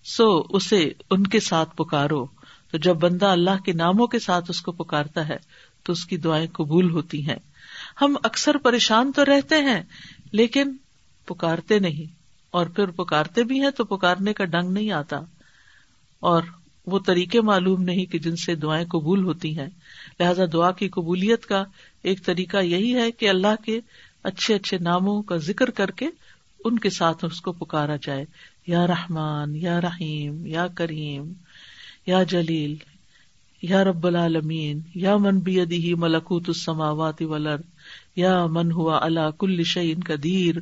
[0.03, 2.25] سو اسے ان کے ساتھ پکارو۔
[2.71, 5.37] تو جب بندہ اللہ کے ناموں کے ساتھ اس کو پکارتا ہے،
[5.83, 7.39] تو اس کی دعائیں قبول ہوتی ہیں۔
[8.01, 9.83] ہم اکثر پریشان تو رہتے ہیں،
[10.31, 10.75] لیکن
[11.25, 12.13] پکارتے نہیں۔
[12.51, 15.17] اور پھر پکارتے بھی ہیں تو پکارنے کا ڈنگ نہیں آتا۔
[16.19, 16.41] اور
[16.87, 19.69] وہ طریقے معلوم نہیں کہ جن سے دعائیں قبول ہوتی ہیں۔
[20.19, 21.63] لہذا دعا کی قبولیت کا
[22.03, 23.79] ایک طریقہ یہی ہے کہ اللہ کے
[24.23, 26.05] اچھے اچھے ناموں کا ذکر کر کے
[26.65, 28.25] ان کے ساتھ اس کو پکارا جائے۔
[28.67, 31.33] یا رحمان، یا رحیم، یا کریم،
[32.05, 32.75] یا جلیل،
[33.61, 37.61] یا رب العالمین، یا من بھی ملکوت السماوات والارض،
[38.15, 40.55] یا من ہوا اللہ کل شعین قدیر۔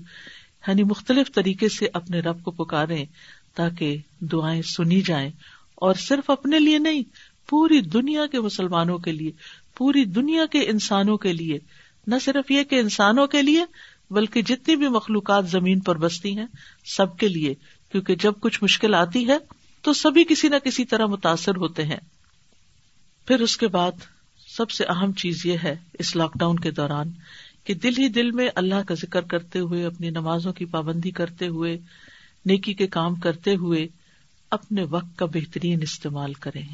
[0.68, 3.06] یعنی مختلف طریقے سے اپنے رب کو پکارے
[3.56, 5.30] تاکہ دعائیں سنی جائیں۔
[5.76, 7.02] اور صرف اپنے لیے نہیں
[7.50, 9.32] پوری دنیا کے مسلمانوں کے لیے،
[9.76, 11.60] پوری دنیا کے انسانوں کے لیے،
[12.08, 13.66] نہ صرف یہ کہ انسانوں کے لیے،
[14.12, 16.46] بلکہ جتنی بھی مخلوقات زمین پر بستی ہیں،
[16.86, 17.54] سب کے لیے،
[17.92, 19.38] کیونکہ جب کچھ مشکل آتی ہے،
[19.82, 22.00] تو سبھی کسی نہ کسی طرح متاثر ہوتے ہیں۔
[23.28, 23.92] پھر اس کے بعد
[24.48, 27.12] سب سے اہم چیز یہ ہے اس لاک ڈاؤن کے دوران
[27.64, 31.48] کہ دل ہی دل میں اللہ کا ذکر کرتے ہوئے، اپنی نمازوں کی پابندی کرتے
[31.48, 31.78] ہوئے،
[32.46, 33.88] نیکی کے کام کرتے ہوئے،
[34.52, 36.68] اپنے وقت کا بہترین استعمال کریں۔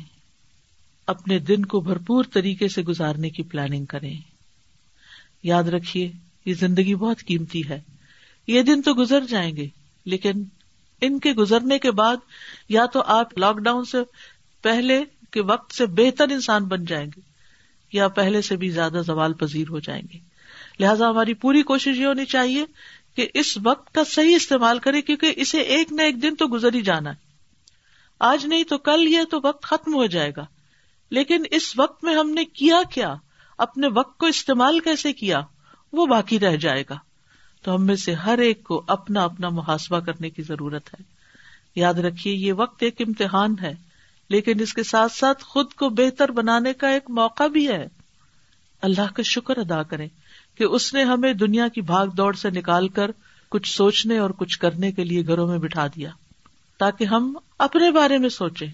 [1.08, 4.18] اپنے دن کو بھرپور طریقے سے گزارنے کی پلاننگ کریں۔
[5.44, 6.12] یاد رکھیے،
[6.46, 7.82] یہ زندگی بہت قیمتی ہے۔
[8.48, 9.68] یہ دن تو گزر جائیں گے،
[10.06, 10.44] لیکن
[11.02, 12.16] ان کے گزرنے کے بعد
[12.70, 13.98] یا تو آپ لاک ڈاؤن سے
[14.62, 17.22] پہلے کے وقت سے بہتر انسان بن جائیں گے،
[17.94, 20.18] یا پہلے سے بھی زیادہ زوال پذیر ہو جائیں گے۔
[20.80, 22.66] لہٰذا ہماری پوری کوشش یہ ہونی چاہیے
[23.16, 26.74] کہ اس وقت کا صحیح استعمال کرے کیونکہ اسے ایک نہ ایک دن تو گزر
[26.74, 27.16] ہی جانا ہے۔
[28.20, 30.46] آج نہیں تو کل یہ تو وقت ختم ہو جائے گا۔
[31.12, 33.16] لیکن اس وقت میں ہم نے کیا کیا؟
[33.58, 35.42] اپنے وقت کو استعمال کیسے کیا؟
[35.94, 36.98] وہ باقی رہ جائے گا۔
[37.62, 41.04] تو ہم میں سے ہر ایک کو اپنا اپنا محاسبہ کرنے کی ضرورت ہے۔
[41.76, 43.76] یاد رکھیے، یہ وقت ایک امتحان ہے،
[44.30, 47.88] لیکن اس کے ساتھ ساتھ خود کو بہتر بنانے کا ایک موقع بھی ہے۔
[48.82, 50.08] اللہ کا شکر ادا کریں
[50.58, 53.12] کہ اس نے ہمیں دنیا کی بھاگ دوڑ سے نکال کر
[53.50, 56.10] کچھ سوچنے اور کچھ کرنے کے لیے گھروں میں بٹھا دیا،
[56.78, 58.68] تاکہ ہم اپنے بارے میں سوچیں۔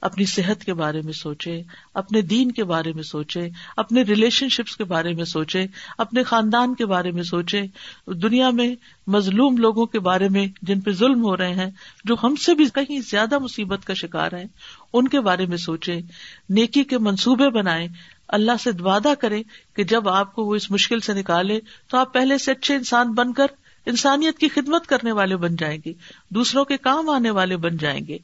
[0.00, 1.62] اپنی صحت کے بارے میں سوچے،
[1.94, 5.66] اپنے دین کے بارے میں سوچے، اپنے ریلیشن شپس کے بارے میں سوچے،
[5.98, 7.62] اپنے خاندان کے بارے میں سوچے۔
[8.06, 8.74] دنیا میں
[9.06, 11.70] مظلوم لوگوں کے بارے میں جن پہ ظلم ہو رہے ہیں،
[12.04, 14.44] جو ہم سے بھی کہیں زیادہ مصیبت کا شکار ہیں،
[14.92, 16.00] ان کے بارے میں سوچے۔
[16.48, 17.88] نیکی کے منصوبے بنائے۔
[18.28, 19.42] اللہ سے وعدہ کرے
[19.76, 23.12] کہ جب آپ کو وہ اس مشکل سے نکالے، تو آپ پہلے سے اچھے انسان
[23.12, 23.46] بن کر
[23.86, 25.92] انسانیت کی خدمت کرنے والے بن جائیں گے،
[26.30, 28.18] دوسروں کے کام آنے والے بن جائیں گے۔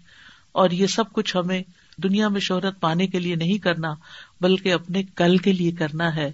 [0.56, 1.62] اور یہ سب کچھ ہمیں
[2.02, 3.94] دنیا میں شہرت پانے کے لیے نہیں کرنا،
[4.40, 6.30] بلکہ اپنے کل کے لیے کرنا ہے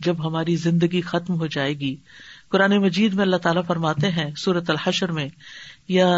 [0.00, 1.94] جب ہماری زندگی ختم ہو جائے گی۔
[2.48, 5.28] قرآن مجید میں اللہ تعالیٰ فرماتے ہیں سورت الحشر میں،
[5.88, 6.10] یا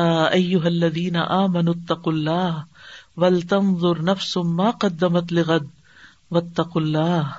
[0.65, 2.59] الذین آمنوا اتقوا اللہ
[3.17, 5.67] ولتنظر نفس ما قدمت لغد
[6.31, 7.31] واتقوا اللہ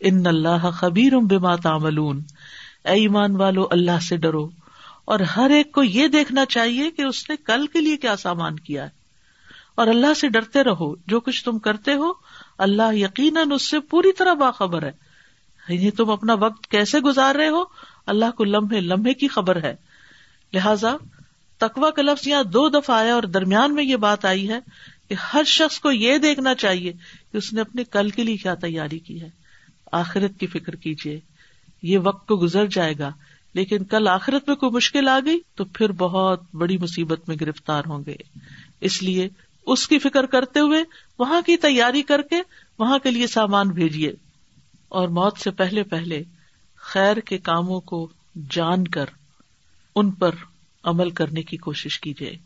[0.00, 2.22] ان اللہ خبیر بما تعملون۔
[2.84, 4.48] اے ایمان والو، اللہ سے ڈرو
[5.04, 8.58] اور ہر ایک کو یہ دیکھنا چاہیے کہ اس نے کل کے لیے کیا سامان
[8.58, 9.05] کیا ہے۔
[9.76, 12.12] اور اللہ سے ڈرتے رہو۔ جو کچھ تم کرتے ہو،
[12.58, 14.92] اللہ یقیناً اس سے پوری طرح باخبر ہے۔
[15.68, 17.64] یعنی تم اپنا وقت کیسے گزار رہے ہو؟
[18.06, 19.76] اللہ کو لمحے لمحے کی خبر ہے۔
[20.52, 20.96] لہذا
[21.58, 24.58] تقوا کا لفظ یہاں دو دفعہ آیا اور درمیان میں یہ بات آئی ہے
[25.08, 26.92] کہ ہر شخص کو یہ دیکھنا چاہیے
[27.32, 29.28] کہ اس نے اپنے کل کے لیے کیا تیاری کی ہے۔
[29.92, 31.20] آخرت کی فکر کیجیے
[31.82, 33.12] یہ وقت کو گزر جائے گا،
[33.54, 37.82] لیکن کل آخرت میں کوئی مشکل آ گئی تو پھر بہت بڑی مصیبت میں گرفتار
[37.86, 38.16] ہوں گے۔
[38.80, 39.28] اس لیے
[39.66, 40.84] اس کی فکر کرتے ہوئے
[41.18, 42.36] وہاں کی تیاری کر کے
[42.78, 44.12] وہاں کے لیے سامان بھیجیے
[44.88, 46.22] اور موت سے پہلے پہلے
[46.76, 48.08] خیر کے کاموں کو
[48.50, 49.04] جان کر
[49.94, 50.34] ان پر
[50.84, 52.36] عمل کرنے کی کوشش کیجیے۔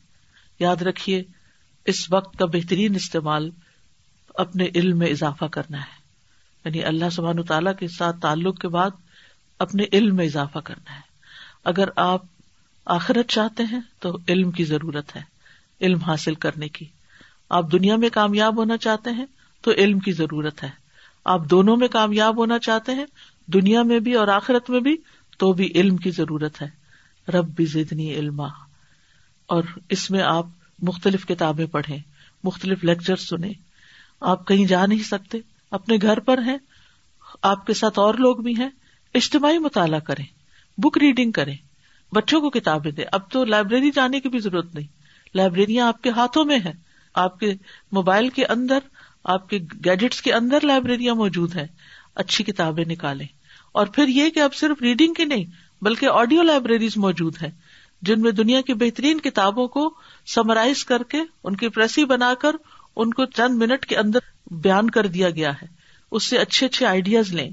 [0.59, 1.23] یاد رکھیے،
[1.85, 3.51] اس وقت کا بہترین استعمال
[4.35, 6.01] اپنے علم میں اضافہ کرنا ہے۔
[6.65, 8.91] یعنی اللہ سبحان تعالیٰ کے ساتھ تعلق کے بعد
[9.59, 11.01] اپنے علم میں اضافہ کرنا ہے۔
[11.65, 12.23] اگر آپ
[12.87, 15.23] آخرت چاہتے ہیں تو علم کی ضرورت ہے،
[15.81, 16.87] علم حاصل کرنے کی۔
[17.51, 19.27] آپ دنیا میں کامیاب ہونا چاہتے ہیں
[19.61, 20.71] تو علم کی ضرورت ہے۔
[21.25, 23.05] آپ دونوں میں کامیاب ہونا چاہتے ہیں،
[23.47, 24.97] دنیا میں بھی اور آخرت میں بھی،
[25.39, 26.69] تو بھی علم کی ضرورت ہے۔
[27.31, 28.47] رب بھی زدنی علما۔
[29.47, 30.47] اور اس میں آپ
[30.83, 31.99] مختلف کتابیں پڑھیں،
[32.45, 33.53] مختلف لیکچر سنیں۔
[34.21, 35.39] آپ کہیں جا نہیں سکتے،
[35.71, 36.59] اپنے گھر پر ہیں،
[37.43, 38.69] آپ کے ساتھ اور لوگ بھی ہیں۔
[39.15, 40.25] اجتماعی مطالعہ کریں
[40.79, 41.57] بک ریڈنگ کریں،
[42.13, 44.87] بچوں کو کتابیں دیں۔ اب تو لائبریری جانے کی بھی ضرورت نہیں۔
[45.35, 47.55] لائبریریاں آپ کے ہاتھوں میں ہیں۔ آپ کے
[47.93, 48.79] موبائل کے اندر،
[49.25, 51.67] آپ کے گیجٹس کے اندر لائبریریاں موجود ہیں،
[52.15, 53.27] اچھی کتابیں نکالیں۔
[53.73, 55.45] اور پھر یہ کہ اب صرف ریڈنگ کی نہیں،
[55.83, 57.51] بلکہ آڈیو لائبریریز موجود ہیں،
[58.03, 59.95] جن میں دنیا کی بہترین کتابوں کو
[60.35, 62.57] سمرائز کر کے، ان کی پریسی بنا کر،
[62.97, 64.19] ان کو چند منٹ کے اندر
[64.51, 65.67] بیان کر دیا گیا ہے۔
[66.11, 67.51] اس سے اچھے اچھے آئیڈیاز لیں۔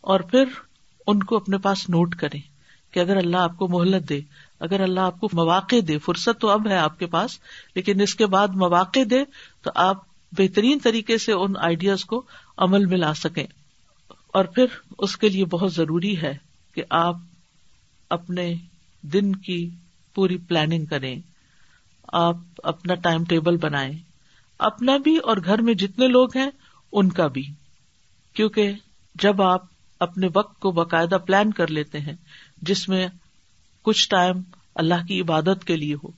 [0.00, 0.44] اور پھر
[1.06, 2.40] ان کو اپنے پاس نوٹ کریں
[2.90, 4.20] کہ اگر اللہ آپ کو مہلت دے
[4.60, 7.38] اگر اللہ آپ کو مواقع دے، فرصت تو اب ہے آپ کے پاس،
[7.74, 9.24] لیکن اس کے بعد مواقع دے
[9.62, 9.96] تو آپ
[10.32, 13.46] بہترین طریقے سے ان آئیڈیاز کو عمل میں لا سکیں۔
[14.26, 14.64] اور پھر
[14.98, 16.36] اس کے لیے بہت ضروری ہے
[16.74, 17.16] کہ آپ
[18.10, 18.54] اپنے
[19.02, 19.70] دن کی
[20.14, 21.20] پوری پلاننگ کریں۔
[22.12, 23.92] آپ اپنا ٹائم ٹیبل بنائیں۔
[24.58, 26.50] اپنا بھی اور گھر میں جتنے لوگ ہیں،
[26.92, 27.42] ان کا بھی۔
[28.34, 28.72] کیونکہ
[29.14, 29.62] جب آپ
[30.00, 32.16] اپنے وقت کو باقاعدہ پلان کر لیتے ہیں،
[32.62, 33.08] جس میں
[33.82, 34.36] کچھ ٹائم
[34.74, 36.08] اللہ کی عبادت کے لیے ہو،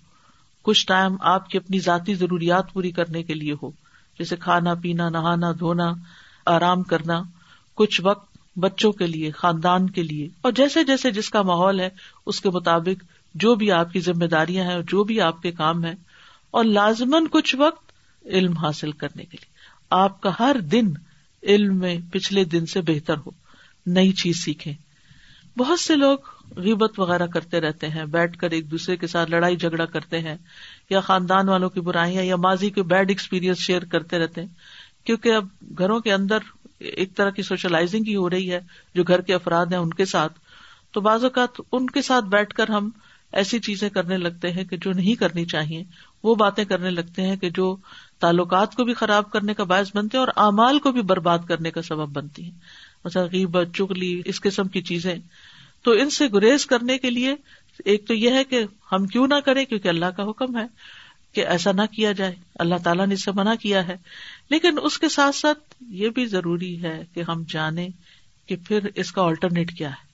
[0.62, 3.70] کچھ ٹائم آپ کی اپنی ذاتی ضروریات پوری کرنے کے لیے ہو،
[4.18, 5.92] جیسے کھانا پینا، نہانا، دھونا،
[6.46, 7.22] آرام کرنا،
[7.74, 11.88] کچھ وقت بچوں کے لیے، خاندان کے لیے۔ اور جیسے جیسے جس کا ماحول ہے،
[12.26, 15.84] اس کے مطابق جو بھی آپ کی ذمہ داریاں ہیں، جو بھی آپ کے کام
[15.84, 15.92] ہے
[16.50, 17.92] اور لازمن کچھ وقت
[18.24, 19.52] علم حاصل کرنے کے لیے۔
[19.90, 20.92] آپ کا ہر دن
[21.42, 23.30] علم میں پچھلے دن سے بہتر ہو،
[23.86, 24.74] نئی چیز سیکھیں۔
[25.58, 26.18] بہت سے لوگ
[26.56, 30.36] غیبت وغیرہ کرتے رہتے ہیں، بیٹھ کر ایک دوسرے کے ساتھ لڑائی جھگڑا کرتے ہیں،
[30.90, 34.48] یا خاندان والوں کی برائیاں، یا ماضی کے بیڈ ایکسپیرئنس شیئر کرتے رہتے ہیں۔
[35.04, 35.46] کیونکہ اب
[35.78, 36.38] گھروں کے اندر
[36.78, 38.60] ایک طرح کی سوشلائزنگ ہی ہو رہی ہے،
[38.94, 40.32] جو گھر کے افراد ہیں ان کے ساتھ۔
[40.92, 42.90] تو بعض اوقات ان کے ساتھ بیٹھ کر ہم
[43.32, 45.84] ایسی چیزیں کرنے لگتے ہیں کہ جو نہیں کرنی چاہیے۔
[46.22, 47.76] وہ باتیں کرنے لگتے ہیں کہ جو
[48.20, 51.70] تعلقات کو بھی خراب کرنے کا باعث بنتے ہیں اور اعمال کو بھی برباد کرنے
[51.70, 52.58] کا سبب بنتی ہیں۔
[53.04, 55.14] مثلا غیبت چگلی اس قسم کی چیزیں۔
[55.82, 57.34] تو ان سے گریز کرنے کے لیے
[57.84, 60.66] ایک تو یہ ہے کہ ہم کیوں نہ کریں کیونکہ اللہ کا حکم ہے
[61.32, 63.96] کہ ایسا نہ کیا جائے۔ اللہ تعالیٰ نے اس سے منع کیا ہے۔
[64.50, 67.88] لیکن اس کے ساتھ ساتھ یہ بھی ضروری ہے کہ ہم جانیں
[68.46, 70.12] کہ پھر اس کا آلٹرنیٹ کیا ہے۔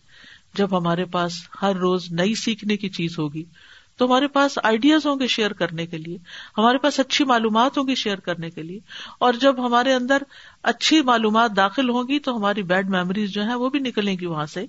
[0.54, 3.44] جب ہمارے پاس ہر روز نئی سیکھنے کی چیز ہوگی،
[3.96, 6.18] تو ہمارے پاس آئیڈیاز ہوں گے شیئر کرنے کے لیے،
[6.58, 8.80] ہمارے پاس اچھی معلومات ہوں گی شیئر کرنے کے لیے،
[9.20, 10.22] اور جب ہمارے اندر
[10.62, 14.26] اچھی معلومات داخل ہوں گی تو ہماری بیڈ میموریز جو ہے وہ بھی نکلیں گی
[14.26, 14.66] وہاں سے۔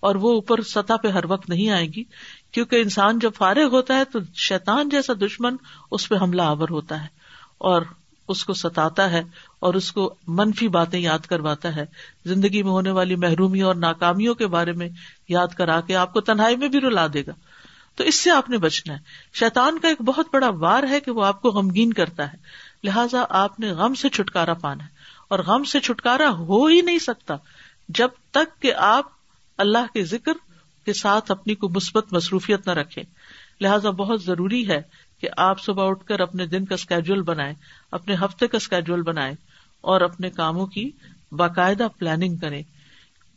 [0.00, 2.04] اور وہ اوپر سطح پہ ہر وقت نہیں آئے گی،
[2.52, 5.56] کیونکہ انسان جب فارغ ہوتا ہے تو شیطان جیسا دشمن
[5.90, 7.06] اس پہ حملہ آور ہوتا ہے
[7.58, 7.82] اور
[8.28, 9.22] اس کو ستاتا ہے
[9.60, 11.84] اور اس کو منفی باتیں یاد کرواتا ہے۔
[12.24, 14.88] زندگی میں ہونے والی محرومی اور ناکامیوں کے بارے میں
[15.28, 17.32] یاد کرا کے آپ کو تنہائی میں بھی رلا دے گا۔
[17.96, 18.98] تو اس سے آپ نے بچنا ہے۔
[19.34, 22.38] شیتان کا ایک بہت بڑا وار ہے کہ وہ آپ کو غمگین کرتا ہے۔
[22.84, 24.88] لہٰذا آپ نے غم سے چھٹکارا پانا ہے۔
[25.28, 27.36] اور غم سے چھٹکارا ہو ہی نہیں سکتا۔
[27.88, 29.19] جب تک کہ آپ
[29.60, 30.32] اللہ کے ذکر
[30.84, 33.02] کے ساتھ اپنی کو مثبت مصروفیت نہ رکھے
[33.60, 34.82] لہٰذا بہت ضروری ہے
[35.20, 37.54] کہ آپ صبح اٹھ کر اپنے دن کا اسکیڈول بنائے
[37.92, 39.32] اپنے ہفتے کا اسکیڈول بنائے
[39.80, 40.90] اور اپنے کاموں کی
[41.32, 42.62] باقاعدہ پلاننگ کریں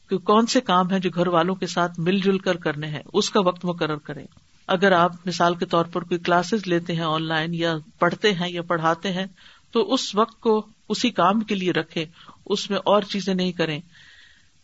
[0.10, 3.02] کہ کون سے کام ہیں جو گھر والوں کے ساتھ مل جل کر کرنے ہیں،
[3.14, 4.26] اس کا وقت مقرر کریں۔
[4.68, 8.52] اگر آپ مثال کے طور پر کوئی کلاسز لیتے ہیں آن لائن یا پڑھتے ہیں
[8.52, 9.26] یا پڑھاتے ہیں،
[9.72, 12.06] تو اس وقت کو اسی کام کے لیے رکھے
[12.46, 13.80] اس میں اور چیزیں نہیں کریں۔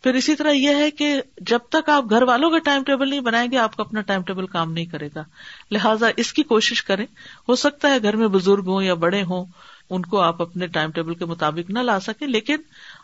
[0.02, 3.20] پھر اسی طرح یہ ہے کہ جب تک آپ گھر والوں کا ٹائم ٹیبل نہیں
[3.20, 5.22] بنائیں گے، آپ کا اپنا ٹائم ٹیبل کام نہیں کرے گا۔
[5.70, 7.06] لہٰذا اس کی کوشش کریں۔
[7.48, 9.44] ہو سکتا ہے گھر میں بزرگ ہوں یا بڑے ہوں،
[9.90, 12.56] ان کو آپ اپنے ٹائم ٹیبل کے مطابق نہ لا سکیں، لیکن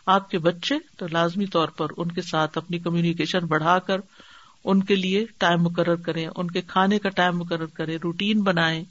[0.05, 3.97] آپ کے بچے تو لازمی طور پر ان کے ساتھ اپنی کمیونیکیشن بڑھا کر
[4.65, 8.83] ان کے لیے ٹائم مقرر کریں، ان کے کھانے کا ٹائم مقرر کریں، روٹین بنائیں،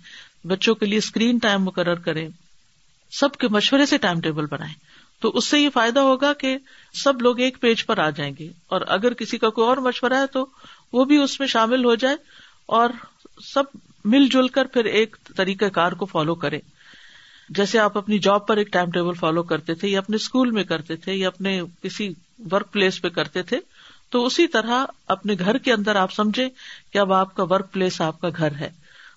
[0.45, 2.29] بچوں کے لیے اسکرین ٹائم مقرر کریں،
[3.11, 4.75] سب کے مشورے سے ٹائم ٹیبل بنائیں۔
[5.21, 6.57] تو اس سے یہ فائدہ ہوگا کہ
[6.95, 10.21] سب لوگ ایک پیج پر آ جائیں گے اور اگر کسی کا کوئی اور مشورہ
[10.21, 10.47] ہے تو
[10.93, 12.17] وہ بھی اس میں شامل ہو جائے
[12.67, 12.91] اور
[13.45, 16.59] سب مل جل کر پھر ایک طریقہ کار کو فالو کرے
[17.51, 20.65] جیسے آپ اپنی جاب پر ایک ٹائم ٹیبل فالو کرتے تھے یا اپنے اسکول میں
[20.65, 22.09] کرتے تھے یا اپنے کسی
[22.53, 23.59] ورک پلیس پہ کرتے تھے،
[24.11, 26.49] تو اسی طرح اپنے گھر کے اندر آپ سمجھے
[26.93, 28.71] کہ اب آپ کا ورک پلیس آپ کا گھر ہے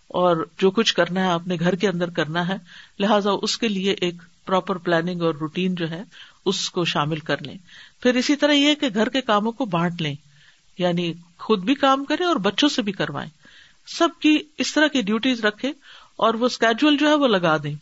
[0.08, 2.58] اور جو کچھ کرنا ہے اپنے گھر کے اندر کرنا ہے،
[3.00, 6.04] لہٰذا اس کے لیے ایک پراپر پلاننگ اور روٹین جو ہے
[6.46, 7.58] اس کو شامل کر لیں۔
[8.02, 10.16] پھر اسی طرح یہ کہ گھر کے کاموں کو بانٹ لیں۔
[10.78, 13.30] یعنی خود بھی کام کریں اور بچوں سے بھی کروائیں۔
[13.88, 15.70] سب کی اس طرح کی ڈیوٹیز رکھے
[16.16, 17.76] اور وہ اسکیجل جو ہے وہ لگا دیں۔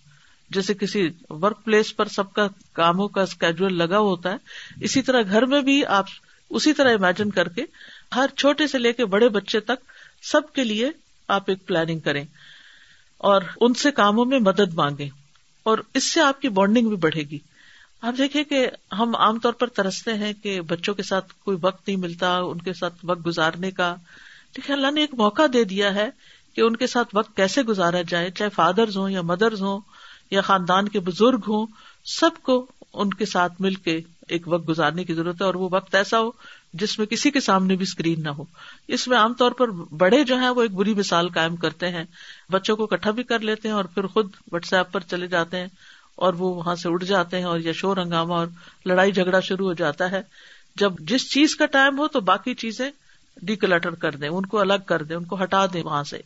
[0.50, 4.38] جیسے کسی ورک پلیس پر سب کا کاموں کا اسکیجل لگا ہوتا ہے،
[4.82, 6.06] اسی طرح گھر میں بھی آپ
[6.50, 7.66] اسی طرح امیجن کر کے
[8.16, 10.92] ہر چھوٹے سے لے کے بڑے بچے تک سب کے لیے
[11.28, 12.26] آپ ایک پلاننگ کریں
[13.18, 15.10] اور ان سے کاموں میں مدد مانگے
[15.68, 17.40] اور اس سے آپ کی بانڈنگ بھی بڑھے گی۔
[18.02, 18.68] آپ دیکھیں کہ
[19.00, 22.58] ہم عام طور پر ترستے ہیں کہ بچوں کے ساتھ کوئی وقت نہیں ملتا، ان
[22.62, 23.96] کے ساتھ وقت گزارنے کا۔
[24.56, 26.10] لیکن اللہ نے ایک موقع دے دیا ہے
[26.54, 29.80] کہ ان کے ساتھ وقت کیسے گزارا جائے، چاہے فادرز ہوں یا مدرز ہوں
[30.32, 31.68] یا خاندان کے بزرگ ہوں،
[32.06, 35.70] سب کو ان کے ساتھ مل کے ایک وقت گزارنے کی ضرورت ہے اور وہ
[35.72, 36.32] وقت ایسا ہو
[36.74, 38.44] جس میں کسی کے سامنے بھی اسکرین نہ ہو۔
[38.88, 42.04] اس میں عام طور پر بڑے جو ہیں وہ ایک بری مثال قائم کرتے ہیں۔
[42.50, 45.58] بچوں کو اکٹھا بھی کر لیتے ہیں اور پھر خود واٹس ایپ پر چلے جاتے
[45.58, 45.68] ہیں
[46.16, 48.48] اور وہ وہاں سے اٹھ جاتے ہیں اور یا شور ہنگامہ اور
[48.86, 50.22] لڑائی جھگڑا شروع ہو جاتا ہے۔
[50.76, 52.92] جب جس چیز کا ٹائم ہو تو باقی چیزیں
[53.42, 56.18] ڈیکلٹر کر دیں، ان کو الگ کر دیں، ان کو ہٹا دیں وہاں سے۔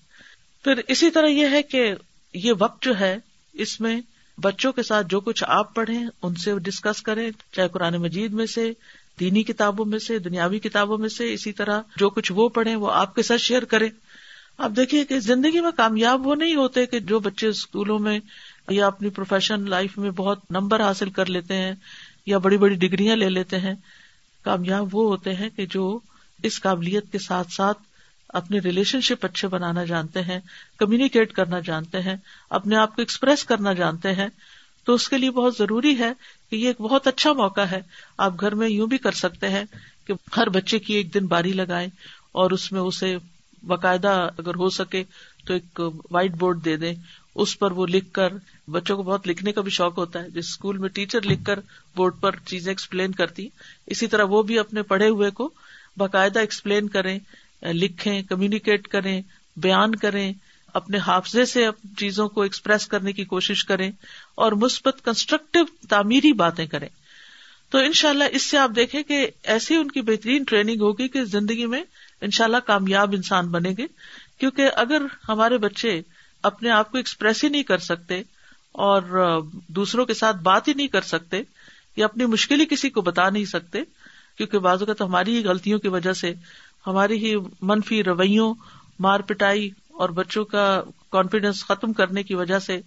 [0.63, 1.93] پھر اسی طرح یہ ہے کہ
[2.33, 3.17] یہ وقت جو ہے
[3.53, 4.01] اس میں
[4.41, 8.45] بچوں کے ساتھ جو کچھ آپ پڑھیں، ان سے ڈسکس کریں، چاہے قرآن مجید میں
[8.45, 8.73] سے،
[9.19, 12.91] دینی کتابوں میں سے، دنیاوی کتابوں میں سے، اسی طرح جو کچھ وہ پڑھیں، وہ
[12.91, 13.89] آپ کے ساتھ شیئر کریں۔
[14.57, 18.19] آپ دیکھیے کہ زندگی میں کامیاب وہ نہیں ہوتے کہ جو بچے اسکولوں میں
[18.69, 21.73] یا اپنی پروفیشنل لائف میں بہت نمبر حاصل کر لیتے ہیں
[22.25, 23.73] یا بڑی بڑی ڈگریاں لے لیتے ہیں۔
[24.41, 25.99] کامیاب وہ ہوتے ہیں کہ جو
[26.43, 27.77] اس قابلیت کے ساتھ ساتھ
[28.33, 30.39] اپنے ریلیشن شپ اچھے بنانا جانتے ہیں
[30.77, 32.15] کمیونیکیٹ کرنا جانتے ہیں،
[32.49, 34.27] اپنے آپ کو ایکسپریس کرنا جانتے ہیں،
[34.83, 36.11] تو اس کے لیے بہت ضروری ہے
[36.49, 37.81] کہ یہ ایک بہت اچھا موقع ہے۔
[38.17, 39.63] آپ گھر میں یوں بھی کر سکتے ہیں
[40.05, 41.87] کہ ہر بچے کی ایک دن باری لگائے
[42.31, 43.17] اور اس میں اسے
[43.63, 45.03] باقاعدہ اگر ہو سکے
[45.45, 46.93] تو ایک وائٹ بورڈ دے دیں۔
[47.35, 48.33] اس پر وہ لکھ کر،
[48.67, 51.59] بچوں کو بہت لکھنے کا بھی شوق ہوتا ہے۔ جس اسکول میں ٹیچر لکھ کر
[51.95, 53.47] بورڈ پر چیزیں ایکسپلین کرتی،
[53.87, 55.49] اسی طرح وہ بھی اپنے پڑھے ہوئے کو
[55.97, 57.19] باقاعدہ ایکسپلین کریں۔
[57.61, 59.21] لکھیں کمیونیکیٹ کریں،
[59.57, 60.33] بیان کریں،
[60.73, 63.91] اپنے حافظے سے چیزوں کو ایکسپریس کرنے کی کوشش کریں
[64.35, 66.89] اور مثبت کنسٹرکٹیو تعمیری باتیں کریں۔
[67.69, 71.07] تو ان شاء اللہ اس سے آپ دیکھیں کہ ایسی ان کی بہترین ٹریننگ ہوگی
[71.07, 71.83] کہ زندگی میں
[72.21, 73.85] ان شاء اللہ کامیاب انسان بنے گے۔
[74.39, 76.01] کیونکہ اگر ہمارے بچے
[76.43, 78.23] اپنے آپ کو ایکسپریس ہی نہیں کر سکتے
[78.71, 79.01] اور
[79.67, 81.41] دوسروں کے ساتھ بات ہی نہیں کر سکتے
[81.95, 83.79] یا اپنی مشکل ہی کسی کو بتا نہیں سکتے،
[84.37, 86.33] کیونکہ بعض اوقات ہماری ہی غلطیوں کی وجہ سے
[86.87, 88.53] ہماری ہی منفی رویوں،
[88.99, 92.79] مار پٹائی اور بچوں کا کانفیڈینس ختم کرنے کی وجہ سے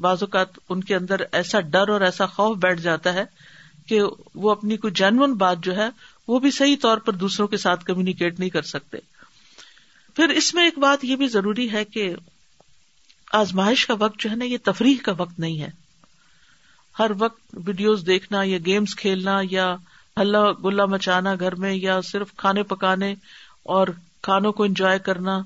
[0.00, 3.24] بعض اوقات ان کے اندر ایسا ڈر اور ایسا خوف بیٹھ جاتا ہے
[3.86, 4.00] کہ
[4.34, 5.88] وہ اپنی کوئی جینون بات جو ہے،
[6.28, 8.98] وہ بھی صحیح طور پر دوسروں کے ساتھ کمیونیکیٹ نہیں کر سکتے۔
[10.16, 12.14] پھر اس میں ایک بات یہ بھی ضروری ہے کہ
[13.32, 15.70] آزمائش کا وقت جو ہے نا، یہ تفریح کا وقت نہیں ہے۔
[16.98, 19.74] ہر وقت ویڈیوز دیکھنا یا گیمس کھیلنا یا
[20.20, 23.14] ہلا گلا مچانا گھر میں یا صرف کھانے پکانے
[23.62, 23.88] اور
[24.22, 25.40] کھانوں کو انجوائے کرنا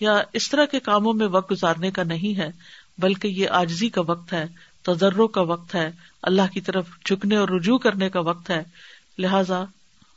[0.00, 2.50] یا اس طرح کے کاموں میں وقت گزارنے کا نہیں ہے،
[2.98, 4.44] بلکہ یہ آجزی کا وقت ہے
[4.82, 5.90] تجروں کا وقت ہے،
[6.22, 8.62] اللہ کی طرف جھکنے اور رجوع کرنے کا وقت ہے۔
[9.18, 9.64] لہذا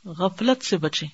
[0.04, 1.08] غفلت سے بچیں۔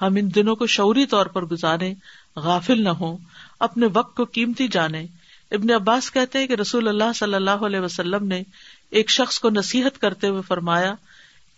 [0.00, 1.94] ہم ان دنوں کو شعوری طور پر گزارے
[2.36, 3.16] غافل نہ ہوں،
[3.60, 5.06] اپنے وقت کو قیمتی جانے
[5.50, 8.42] ابن عباس کہتے ہیں کہ رسول اللہ صلی اللہ علیہ وسلم نے
[8.90, 10.94] ایک شخص کو نصیحت کرتے ہوئے فرمایا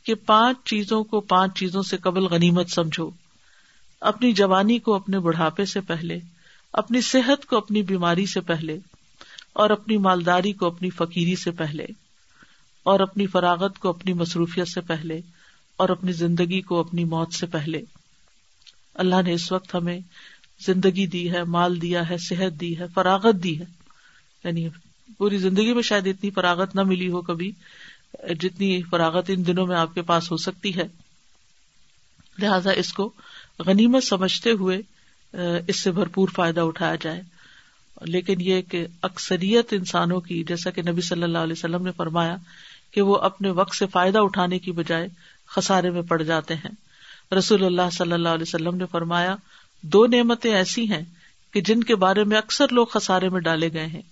[0.08, 3.10] کہ پانچ چیزوں کو پانچ چیزوں سے قبل غنیمت سمجھو۔
[4.00, 6.18] اپنی جوانی کو اپنے بڑھاپے سے پہلے،
[6.72, 8.78] اپنی صحت کو اپنی بیماری سے پہلے،
[9.52, 11.86] اور اپنی مالداری کو اپنی فقیری سے پہلے،
[12.82, 15.20] اور اپنی فراغت کو اپنی مصروفیت سے پہلے،
[15.76, 17.80] اور اپنی زندگی کو اپنی موت سے پہلے۔
[18.94, 20.00] اللہ نے اس وقت ہمیں
[20.60, 23.64] زندگی دی ہے، مال دیا ہے، صحت دی ہے، فراغت دی ہے۔
[24.44, 24.68] یعنی
[25.18, 27.52] پوری زندگی میں شاید اتنی فراغت نہ ملی ہو کبھی۔
[28.40, 30.88] جتنی فراغت ان دنوں میں آپ کے پاس ہو سکتی ہے۔
[32.38, 33.12] لہذا اس کو
[33.58, 34.78] غنیمت سمجھتے ہوئے
[35.66, 37.22] اس سے بھرپور فائدہ اٹھایا جائے۔
[38.00, 42.36] لیکن یہ کہ اکثریت انسانوں کی، جیسا کہ نبی صلی اللہ علیہ وسلم نے فرمایا
[42.90, 45.08] کہ وہ اپنے وقت سے فائدہ اٹھانے کی بجائے
[45.46, 46.70] خسارے میں پڑ جاتے ہیں۔
[47.34, 49.36] رسول اللہ صلی اللہ علیہ وسلم نے فرمایا،
[49.82, 51.04] دو نعمتیں ایسی ہیں
[51.52, 54.02] کہ جن کے بارے میں اکثر لوگ خسارے میں ڈالے گئے ہیں۔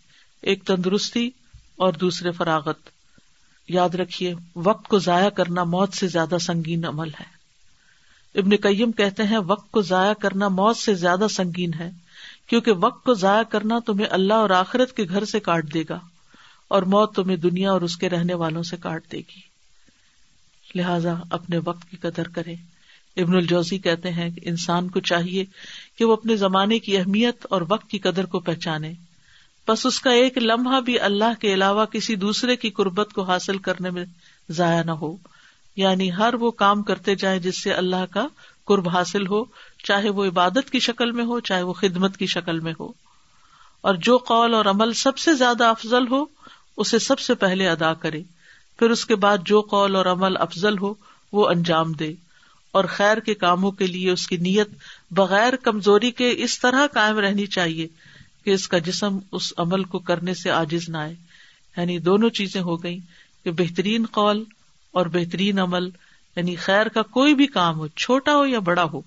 [0.43, 1.31] ایک تندرستی
[1.77, 2.96] اور دوسرے فراغت۔
[3.68, 7.35] یاد رکھیے، وقت کو ضائع کرنا موت سے زیادہ سنگین عمل ہے۔
[8.35, 11.90] ابن کئیم کہتے ہیں، وقت کو ضائع کرنا موت سے زیادہ سنگین ہے،
[12.46, 15.98] کیونکہ وقت کو ضائع کرنا تمہیں اللہ اور آخرت کے گھر سے کاٹ دے گا،
[16.68, 19.40] اور موت تمہیں دنیا اور اس کے رہنے والوں سے کاٹ دے گی۔
[20.74, 22.55] لہذا اپنے وقت کی قدر کرے
[23.16, 25.44] ابن الجوزی کہتے ہیں کہ انسان کو چاہیے
[25.98, 28.92] کہ وہ اپنے زمانے کی اہمیت اور وقت کی قدر کو پہچانے۔
[29.68, 33.59] بس اس کا ایک لمحہ بھی اللہ کے علاوہ کسی دوسرے کی قربت کو حاصل
[33.59, 34.05] کرنے میں
[34.48, 35.16] ضائع نہ ہو۔
[35.76, 38.26] یعنی ہر وہ کام کرتے جائیں جس سے اللہ کا
[38.64, 39.44] قرب حاصل ہو،
[39.85, 42.92] چاہے وہ عبادت کی شکل میں ہو، چاہے وہ خدمت کی شکل میں ہو۔
[43.81, 46.24] اور جو قول اور عمل سب سے زیادہ افضل ہو،
[46.76, 48.22] اسے سب سے پہلے ادا کرے۔
[48.79, 50.94] پھر اس کے بعد جو قول اور عمل افضل ہو،
[51.33, 52.14] وہ انجام دے۔
[52.72, 54.68] اور خیر کے کاموں کے لیے اس کی نیت
[55.11, 57.88] بغیر کمزوری کے اس طرح کائم رہنی چاہیے
[58.47, 61.15] کہ اس کا جسم اس عمل کو کرنے سے آجز نہ آئے۔
[61.77, 62.99] یعنی دونوں چیزیں ہو گئی
[63.45, 64.45] کہ بہترین قول
[64.93, 65.89] اور بہترین عمل
[66.37, 69.01] یعنی خیر کا کوئی بھی کام ہو، چھوٹا ہو یا بڑا ہو،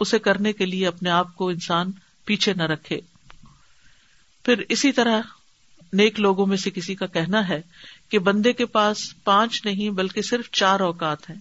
[0.00, 1.90] اسے کرنے کے لیے اپنے آپ کو انسان
[2.24, 3.00] پیچھے نہ رکھے۔
[4.44, 5.20] پھر اسی طرح
[5.92, 7.62] نیک لوگوں میں سے کسی کا کہنا ہے
[8.08, 11.36] کہ بندے کے پاس پانچ نہیں بلکہ صرف چار اوقات ہیں،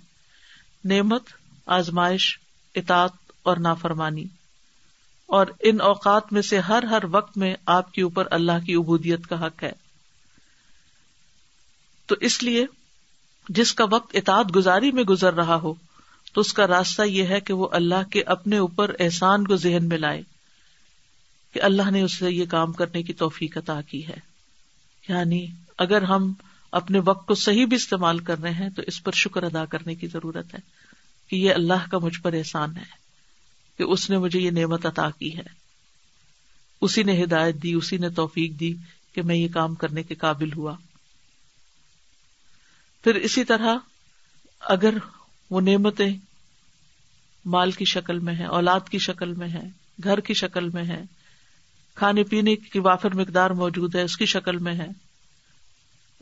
[0.85, 1.23] نعمت،
[1.65, 2.39] آزمائش
[2.75, 4.25] اطاط اور نافرمانی۔
[5.27, 9.27] اور ان اوقات میں سے ہر ہر وقت میں آپ کے اوپر اللہ کی عبودیت
[9.27, 9.71] کا حق ہے۔
[12.05, 12.65] تو اس لیے
[13.49, 15.73] جس کا وقت اطاعت گزاری میں گزر رہا ہو،
[16.33, 19.85] تو اس کا راستہ یہ ہے کہ وہ اللہ کے اپنے اوپر احسان کو ذہن
[19.85, 20.21] میں لائے
[21.53, 24.19] کہ اللہ نے اسے یہ کام کرنے کی توفیق عطا کی ہے۔
[25.09, 25.45] یعنی
[25.77, 26.33] اگر ہم
[26.71, 29.95] اپنے وقت کو صحیح بھی استعمال کر رہے ہیں تو اس پر شکر ادا کرنے
[29.95, 30.59] کی ضرورت ہے
[31.27, 33.06] کہ یہ اللہ کا مجھ پر احسان ہے۔
[33.77, 35.43] کہ اس نے مجھے یہ نعمت عطا کی ہے۔
[36.81, 38.73] اسی نے ہدایت دی، اسی نے توفیق دی
[39.13, 40.75] کہ میں یہ کام کرنے کے قابل ہوا۔
[43.03, 43.75] پھر اسی طرح
[44.59, 44.93] اگر
[45.49, 46.13] وہ نعمتیں
[47.45, 49.63] مال کی شکل میں ہے اولاد کی شکل میں ہے
[50.03, 51.03] گھر کی شکل میں ہے
[51.95, 54.87] کھانے پینے کی وافر مقدار موجود ہے، اس کی شکل میں ہے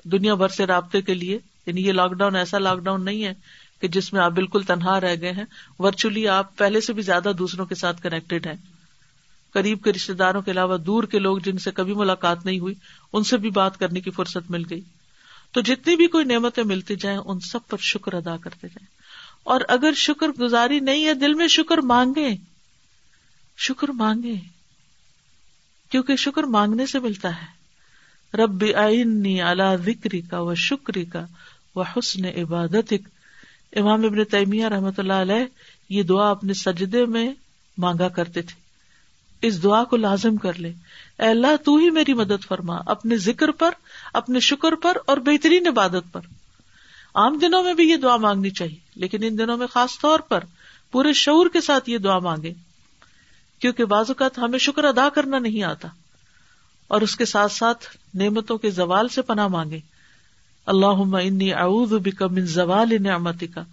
[0.03, 3.33] دنیا بھر سے رابطے کے لیے یعنی یہ لاک ڈاؤن ایسا لاک ڈاؤن نہیں ہے
[3.81, 5.45] کہ جس میں آپ بالکل تنہا رہ گئے ہیں
[5.79, 8.53] ورچولی آپ پہلے سے بھی زیادہ دوسروں کے ساتھ کنیکٹڈ ہیں۔
[9.53, 12.75] قریب کے رشتے داروں کے علاوہ دور کے لوگ جن سے کبھی ملاقات نہیں ہوئی،
[13.13, 14.81] ان سے بھی بات کرنے کی فرصت مل گئی۔
[15.51, 18.87] تو جتنی بھی کوئی نعمتیں ملتی جائیں، ان سب پر شکر ادا کرتے جائیں۔
[19.43, 22.35] اور اگر شکر گزاری نہیں ہے، دل میں شکر مانگے
[23.57, 24.33] شکر مانگے
[25.89, 27.55] کیونکہ شکر مانگنے سے ملتا ہے۔
[28.37, 31.25] رب آئینی اللہ ذکری کا و شکری کا
[31.75, 32.93] و حسن عبادت
[33.75, 35.45] امام ابن تیمیہ رحمت اللہ علیہ
[35.89, 37.33] یہ دعا اپنے سجدے میں
[37.77, 38.65] مانگا کرتے تھے۔
[39.47, 40.73] اس دعا کو لازم کر لے۔
[41.19, 43.69] اے اللہ، تو ہی میری مدد فرما۔ اپنے ذکر پر،
[44.13, 46.21] اپنے شکر پر اور بہترین عبادت پر۔
[47.15, 50.43] عام دنوں میں بھی یہ دعا مانگنی چاہیے، لیکن ان دنوں میں خاص طور پر
[50.91, 52.53] پورے شعور کے ساتھ یہ دعا مانگے۔
[53.59, 55.87] کیونکہ بعض اوقات ہمیں شکر ادا کرنا نہیں آتا
[56.87, 59.79] اور اس کے ساتھ ساتھ نعمتوں کے زوال سے پناہ مانگے۔
[60.65, 63.63] اللہ انی اعوذ بک من زوال نعمتی کا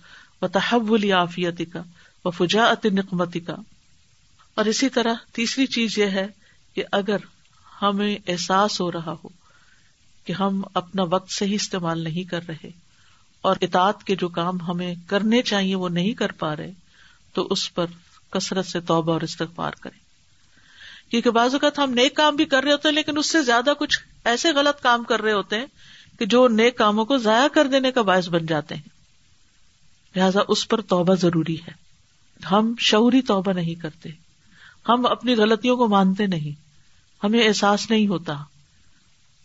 [0.43, 1.83] و تحول عافیتی کا
[2.25, 3.57] و فجاعت نقمتی کا
[4.55, 6.27] اور اسی طرح تیسری چیز یہ ہے
[6.75, 7.17] کہ اگر
[7.83, 9.29] ہمیں احساس ہو رہا ہو
[10.25, 12.71] کہ ہم اپنا وقت صحیح استعمال نہیں کر رہے
[13.41, 16.73] اور اطاعت کے جو کام ہمیں کرنے چاہیے وہ نہیں کر پا رہے،
[17.35, 17.87] تو اس پر
[18.31, 19.99] کثرت سے توبہ اور استغفار کریں۔
[21.11, 23.73] کیونکہ بعض اوقات ہم نیک کام بھی کر رہے ہوتے ہیں لیکن اس سے زیادہ
[23.79, 25.67] کچھ ایسے غلط کام کر رہے ہوتے ہیں
[26.23, 28.89] کہ جو نیک کاموں کو ضائع کر دینے کا باعث بن جاتے ہیں۔
[30.17, 31.71] لہذا اس پر توبہ ضروری ہے۔
[32.51, 34.11] ہم شعوری توبہ نہیں کرتے۔
[34.89, 36.61] ہم اپنی غلطیوں کو مانتے نہیں۔
[37.25, 38.35] ہمیں احساس نہیں ہوتا۔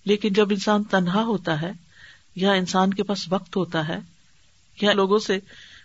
[0.05, 1.71] لیکن جب انسان تنہا ہوتا ہے
[2.35, 3.97] یا انسان کے پاس وقت ہوتا ہے
[4.81, 5.39] یا لوگوں سے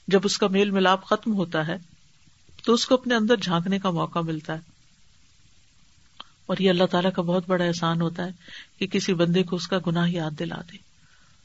[0.09, 1.76] جب اس کا میل ملاپ ختم ہوتا ہے
[2.64, 4.72] تو اس کو اپنے اندر جھانکنے کا موقع ملتا ہے۔
[6.53, 8.30] اور یہ اللہ تعالیٰ کا بہت بڑا احسان ہوتا ہے
[8.78, 10.76] کہ کسی بندے کو اس کا گناہ یاد دلا دے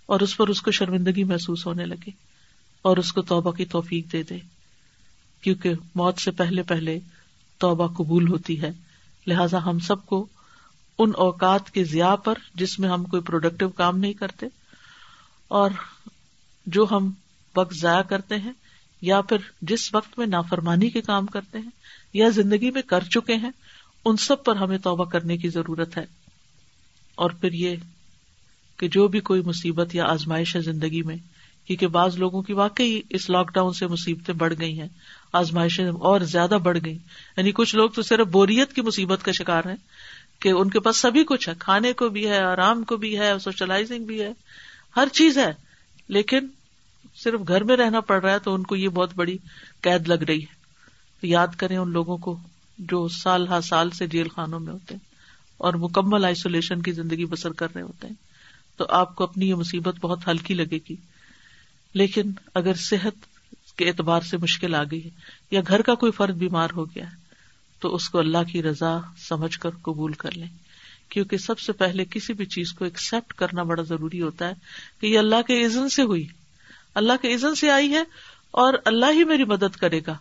[0.06, 2.10] اور اس پر اس کو شرمندگی محسوس ہونے لگے
[2.82, 4.38] اور اس کو توبہ کی توفیق دے دے
[5.42, 7.00] کیونکہ موت سے پہلے پہلے
[7.58, 8.72] توبہ قبول ہوتی ہے۔
[9.28, 10.28] لہذا ہم سب کو
[11.00, 14.46] ان اوقات کے ضیاع پر جس میں ہم کوئی پروڈکٹیو کام نہیں کرتے
[15.48, 15.72] اور
[16.66, 17.12] جو ہم
[17.56, 18.52] وقت ضائع کرتے ہیں
[19.02, 21.70] یا پھر جس وقت میں نافرمانی کے کام کرتے ہیں
[22.14, 23.52] یا زندگی میں کر چکے ہیں
[24.10, 26.06] ان سب پر ہمیں توبہ کرنے کی ضرورت ہے۔
[27.16, 27.76] اور پھر یہ
[28.78, 31.16] کہ جو بھی کوئی مصیبت یا آزمائش ہے زندگی میں،
[31.68, 34.88] کیونکہ بعض لوگوں کی واقعی اس لاک ڈاؤن سے مصیبتیں بڑھ گئی ہیں،
[35.34, 36.98] آزمائشیں اور زیادہ بڑھ گئی
[37.38, 39.76] یعنی کچھ لوگ تو صرف بوریت کی مصیبت کا شکار ہیں
[40.40, 43.32] کہ ان کے پاس سبھی کچھ ہے، کھانے کو بھی ہے، آرام کو بھی ہے
[43.42, 44.32] سوشلائزنگ بھی ہے،
[44.96, 45.54] ہر چیز ہے۔
[46.08, 46.48] لیکن
[47.24, 49.38] صرف گھر میں رہنا پڑ رہا ہے تو ان کو یہ بہت بڑی
[49.82, 50.56] قید لگ رہی ہے۔
[51.22, 52.38] تو یاد کریں ان لوگوں کو
[52.78, 55.06] جو سال ہر سال سے جیل خانوں میں ہوتے ہیں
[55.58, 58.16] اور مکمل آئسولیشن کی زندگی بسر کر رہے ہوتے ہیں،
[58.78, 60.96] تو آپ کو اپنی یہ مصیبت بہت ہلکی لگے گی۔
[61.94, 63.16] لیکن اگر صحت
[63.78, 65.10] کے اعتبار سے مشکل آ گئی ہے
[65.52, 67.16] یا گھر کا کوئی فرد بیمار ہو گیا ہے،
[67.80, 70.48] تو اس کو اللہ کی رضا سمجھ کر قبول کر لیں۔
[71.10, 74.54] کیونکہ سب سے پہلے کسی بھی چیز کو ایکسپٹ کرنا بڑا ضروری ہوتا ہے
[75.02, 76.28] کہ یہ اللہ کے عزن سے ہوئی۔
[76.96, 78.04] اللہ کے عزن سے آئی ہے
[78.52, 80.18] اور اللہ ہی میری مدد کرے گا۔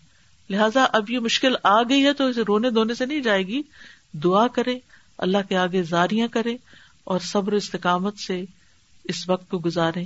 [0.51, 3.63] لہٰذا اب یہ مشکل آ گئی ہے تو اسے رونے دھونے سے نہیں جائے گی۔
[4.13, 4.79] دعا کرے،
[5.19, 6.57] اللہ کے آگے زاریاں کرے
[7.05, 8.45] اور صبر استقامت سے
[9.05, 10.05] اس وقت کو گزارے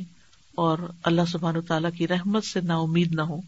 [0.55, 3.41] اور اللہ سبحان و تعالیٰ کی رحمت سے نا امید نہ ہو۔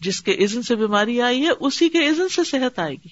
[0.00, 3.08] جس کے عزن سے بیماری آئی ہے، اسی کے عزن سے صحت آئے گی۔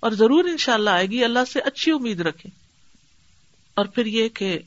[0.00, 2.50] اور ضرور ان شاء اللہ آئے گی، اللہ سے اچھی امید رکھے۔
[3.74, 4.58] اور پھر یہ کہ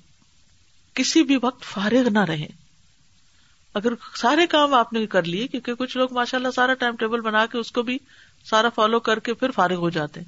[0.94, 2.61] کسی بھی وقت فارغ نہ رہے۔
[3.74, 7.22] اگر سارے کام آپ نے کر لیے، کیونکہ کچھ لوگ ماشاء اللہ سارا ٹائم ٹیبل
[7.22, 7.98] بنا کے اس کو بھی
[8.50, 10.28] سارا فالو کر کے پھر فارغ ہو جاتے ہیں۔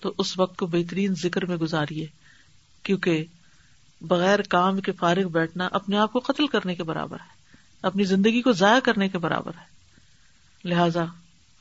[0.00, 2.06] تو اس وقت کو بہترین ذکر میں گزاریے،
[2.82, 3.24] کیونکہ
[4.00, 7.32] بغیر کام کے فارغ بیٹھنا اپنے آپ کو قتل کرنے کے برابر ہے،
[7.82, 11.04] اپنی زندگی کو ضائع کرنے کے برابر ہے۔ لہذا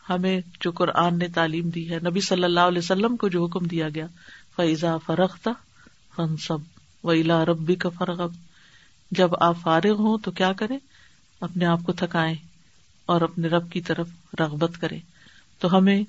[0.09, 3.65] ہمیں جو قرآن نے تعلیم دی ہے، نبی صلی اللہ علیہ وسلم کو جو حکم
[3.65, 4.05] دیا گیا
[4.55, 5.51] فیضا فرختا
[6.15, 6.57] فن سب
[7.03, 8.31] و الا ربی کا فرغب
[9.11, 10.77] جب آپ فارغ ہوں تو کیا کریں؟
[11.41, 12.35] اپنے آپ کو تھکائیں
[13.05, 14.09] اور اپنے رب کی طرف
[14.39, 14.99] رغبت کریں
[15.59, 16.03] تو ہمیں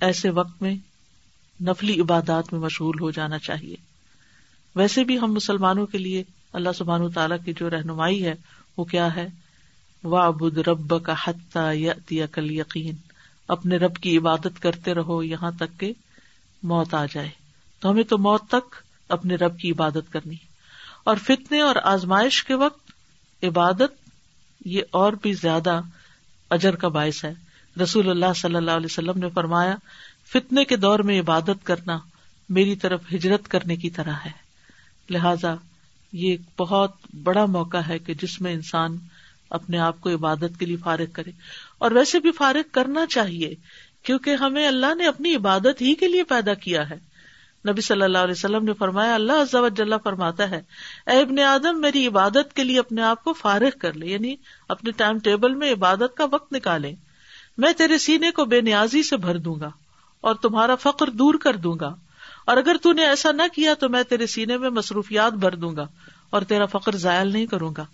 [0.00, 0.74] ایسے وقت میں
[1.62, 3.76] نفلی عبادات میں مشغول ہو جانا چاہیے۔
[4.76, 8.34] ویسے بھی ہم مسلمانوں کے لیے اللہ سبحان تعالیٰ کی جو رہنمائی ہے،
[8.76, 9.26] وہ کیا ہے؟
[10.12, 12.94] ابود رب کا حتیہ کل یقین
[13.48, 15.92] اپنے رب کی عبادت کرتے رہو یہاں تک کہ
[16.62, 17.28] موت آ جائے۔
[17.80, 18.74] تو ہمیں تو موت تک
[19.08, 20.34] اپنے رب کی عبادت کرنی۔
[21.04, 22.90] اور فتنے اور آزمائش کے وقت
[23.42, 24.05] عبادت
[24.66, 25.80] یہ اور بھی زیادہ
[26.50, 27.34] اجر کا باعث ہے۔
[27.82, 29.76] رسول اللہ صلی اللہ علیہ وسلم نے فرمایا،
[30.32, 31.98] فتنے کے دور میں عبادت کرنا
[32.48, 34.30] میری طرف ہجرت کرنے کی طرح ہے۔
[35.10, 35.54] لہذا
[36.12, 36.92] یہ ایک بہت
[37.22, 38.96] بڑا موقع ہے کہ جس میں انسان
[39.50, 41.30] اپنے آپ کو عبادت کے لیے فارغ کرے۔
[41.78, 43.54] اور ویسے بھی فارغ کرنا چاہیے،
[44.02, 47.15] کیونکہ ہمیں اللہ نے اپنی عبادت ہی کے لیے پیدا کیا ہے۔
[47.66, 50.60] نبی صلی اللہ علیہ وسلم نے فرمایا، اللہ فرماتا ہے،
[51.06, 54.34] اے ابن آدم، میری عبادت کے لیے اپنے آپ کو فارغ کر لے یعنی
[54.68, 56.92] اپنے ٹائم ٹیبل میں عبادت کا وقت نکالے،
[57.58, 59.70] میں تیرے سینے کو بے نیازی سے بھر دوں گا
[60.24, 61.94] اور تمہارا فخر دور کر دوں گا،
[62.44, 65.74] اور اگر تو نے ایسا نہ کیا تو میں تیرے سینے میں مصروفیات بھر دوں
[65.76, 65.86] گا
[66.30, 67.84] اور تیرا فخر ضائع نہیں کروں گا۔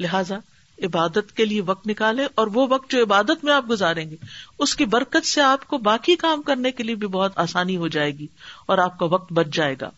[0.00, 0.38] لہذا
[0.82, 4.16] عبادت کے لیے وقت نکالے اور وہ وقت جو عبادت میں آپ گزاریں گے،
[4.58, 7.88] اس کی برکت سے آپ کو باقی کام کرنے کے لیے بھی بہت آسانی ہو
[7.88, 8.26] جائے گی
[8.66, 9.90] اور آپ کا وقت بچ جائے گا۔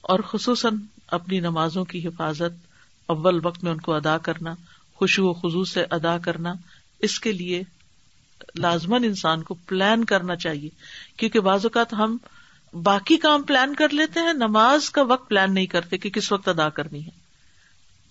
[0.00, 0.76] اور خصوصاً
[1.06, 2.66] اپنی نمازوں کی حفاظت،
[3.06, 4.54] اول وقت میں ان کو ادا کرنا
[4.94, 6.54] خوشو و خزو سے ادا کرنا،
[6.98, 7.62] اس کے لیے
[8.58, 10.68] لازمن انسان کو پلان کرنا چاہیے۔
[11.16, 12.16] کیونکہ بعض اوقات ہم
[12.82, 16.48] باقی کام پلان کر لیتے ہیں، نماز کا وقت پلان نہیں کرتے کہ کس وقت
[16.48, 17.25] ادا کرنی ہے۔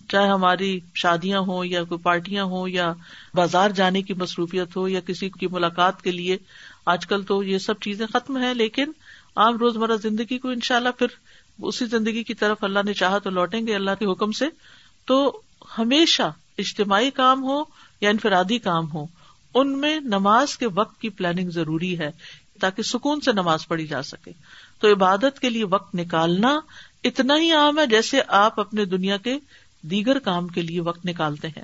[0.10, 2.94] چاہے ہماری شادیاں ہوں یا کوئی پارٹیاں ہوں یا
[3.34, 6.38] بازار جانے کی مصروفیت ہو یا کسی کی ملاقات کے لیے،
[6.86, 8.92] آج کل تو یہ سب چیزیں ختم ہے لیکن
[9.36, 11.08] عام روزمرہ زندگی کو ان شاء اللہ پھر
[11.62, 14.46] اسی زندگی کی طرف اللہ نے چاہا تو لوٹیں گے اللہ کے حکم سے۔
[15.06, 15.42] تو
[15.78, 17.64] ہمیشہ اجتماعی کام ہو
[18.02, 19.06] یا انفرادی کام ہو
[19.56, 22.12] ان میں نماز کے وقت کی پلاننگ ضروری ہے
[22.60, 24.32] تاکہ سکون سے نماز پڑھی جا سکے۔
[24.80, 26.60] تو عبادت کے لیے وقت نکالنا
[27.04, 29.38] اتنا ہی عام ہے جیسے آپ اپنے دنیا کے
[29.90, 31.64] دیگر کام کے لیے وقت نکالتے ہیں۔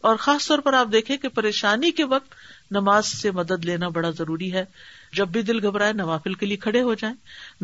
[0.00, 2.34] اور خاص طور پر آپ دیکھیں کہ پریشانی کے وقت
[2.70, 4.64] نماز سے مدد لینا بڑا ضروری ہے۔
[5.12, 7.16] جب بھی دل گھبرائے نوافل کے لیے کھڑے ہو جائیں۔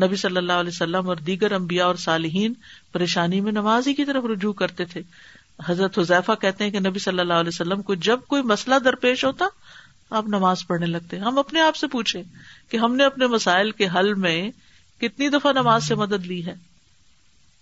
[0.05, 2.53] نبی صلی اللہ علیہ وسلم اور دیگر امبیا اور صالحین
[2.91, 5.01] پریشانی میں نماز ہی کی طرف رجوع کرتے تھے۔
[5.65, 9.25] حضرت حذیفہ کہتے ہیں کہ نبی صلی اللہ علیہ وسلم کو جب کوئی مسئلہ درپیش
[9.25, 9.45] ہوتا،
[10.09, 12.23] آپ نماز پڑھنے لگتے۔ ہم اپنے آپ سے پوچھیں
[12.69, 14.51] کہ ہم نے اپنے مسائل کے حل میں
[15.01, 16.53] کتنی دفعہ نماز سے مدد لی ہے۔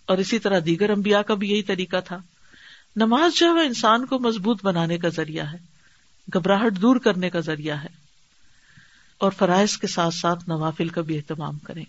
[0.05, 2.17] اور اسی طرح دیگر امبیا کا بھی یہی طریقہ تھا۔
[2.95, 5.57] نماز جو ہے انسان کو مضبوط بنانے کا ذریعہ ہے،
[6.27, 7.89] گھبراہٹ دور کرنے کا ذریعہ ہے،
[9.21, 11.83] اور فرائض کے ساتھ ساتھ نوافل کا بھی اہتمام کریں،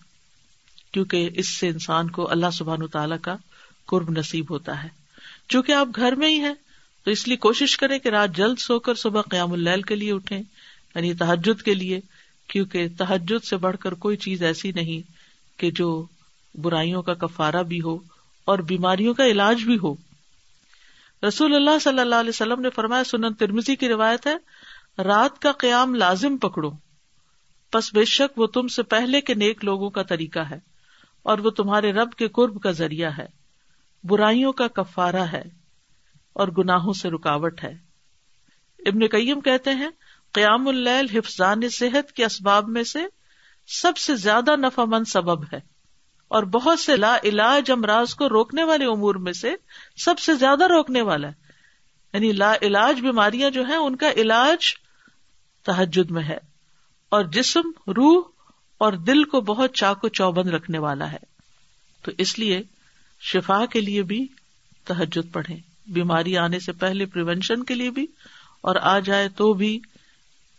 [0.92, 3.36] کیونکہ اس سے انسان کو اللہ سبحان تعالی کا
[3.86, 4.88] قرب نصیب ہوتا ہے۔
[5.48, 6.54] چونکہ آپ گھر میں ہی ہیں،
[7.06, 10.12] تو اس لیے کوشش کریں کہ رات جلد سو کر صبح قیام اللیل کے لیے
[10.12, 12.00] اٹھیں یعنی تحجد کے لیے،
[12.48, 15.10] کیونکہ تحجد سے بڑھ کر کوئی چیز ایسی نہیں
[15.60, 16.06] کہ جو
[16.54, 17.98] برائیوں کا کفارہ بھی ہو
[18.44, 19.94] اور بیماریوں کا علاج بھی ہو۔
[21.22, 24.36] رسول اللہ صلی اللہ علیہ وسلم نے فرمایا، سنن ترمزی کی روایت ہے،
[25.04, 26.70] رات کا قیام لازم پکڑو۔
[27.72, 30.58] بس بے شک وہ تم سے پہلے کے نیک لوگوں کا طریقہ ہے،
[31.22, 33.26] اور وہ تمہارے رب کے قرب کا ذریعہ ہے۔
[34.04, 35.42] برائیوں کا کفارہ ہے،
[36.32, 37.72] اور گناہوں سے رکاوٹ ہے۔
[38.80, 39.88] ابن کئیم کہتے ہیں،
[40.34, 43.04] قیام اللیل حفظان صحت کے اسباب میں سے
[43.68, 45.60] سب سے زیادہ نفع مند سبب ہے۔
[46.32, 49.54] اور بہت سے لا علاج امراض کو روکنے والے امور میں سے
[49.96, 51.32] سب سے زیادہ روکنے والا ہے۔
[52.12, 54.58] یعنی لا علاج بیماریاں جو ہیں، ان کا علاج
[55.62, 56.38] تحجد میں ہے۔
[57.08, 58.24] اور جسم، روح
[58.78, 61.18] اور دل کو بہت چاق و چوبند رکھنے والا ہے۔
[62.02, 62.62] تو اس لیے
[63.20, 64.26] شفا کے لیے بھی
[64.84, 65.56] تحجد پڑھے
[65.86, 68.06] بیماری آنے سے پہلے پریونشن کے لیے بھی
[68.60, 69.80] اور آ جائے تو بھی۔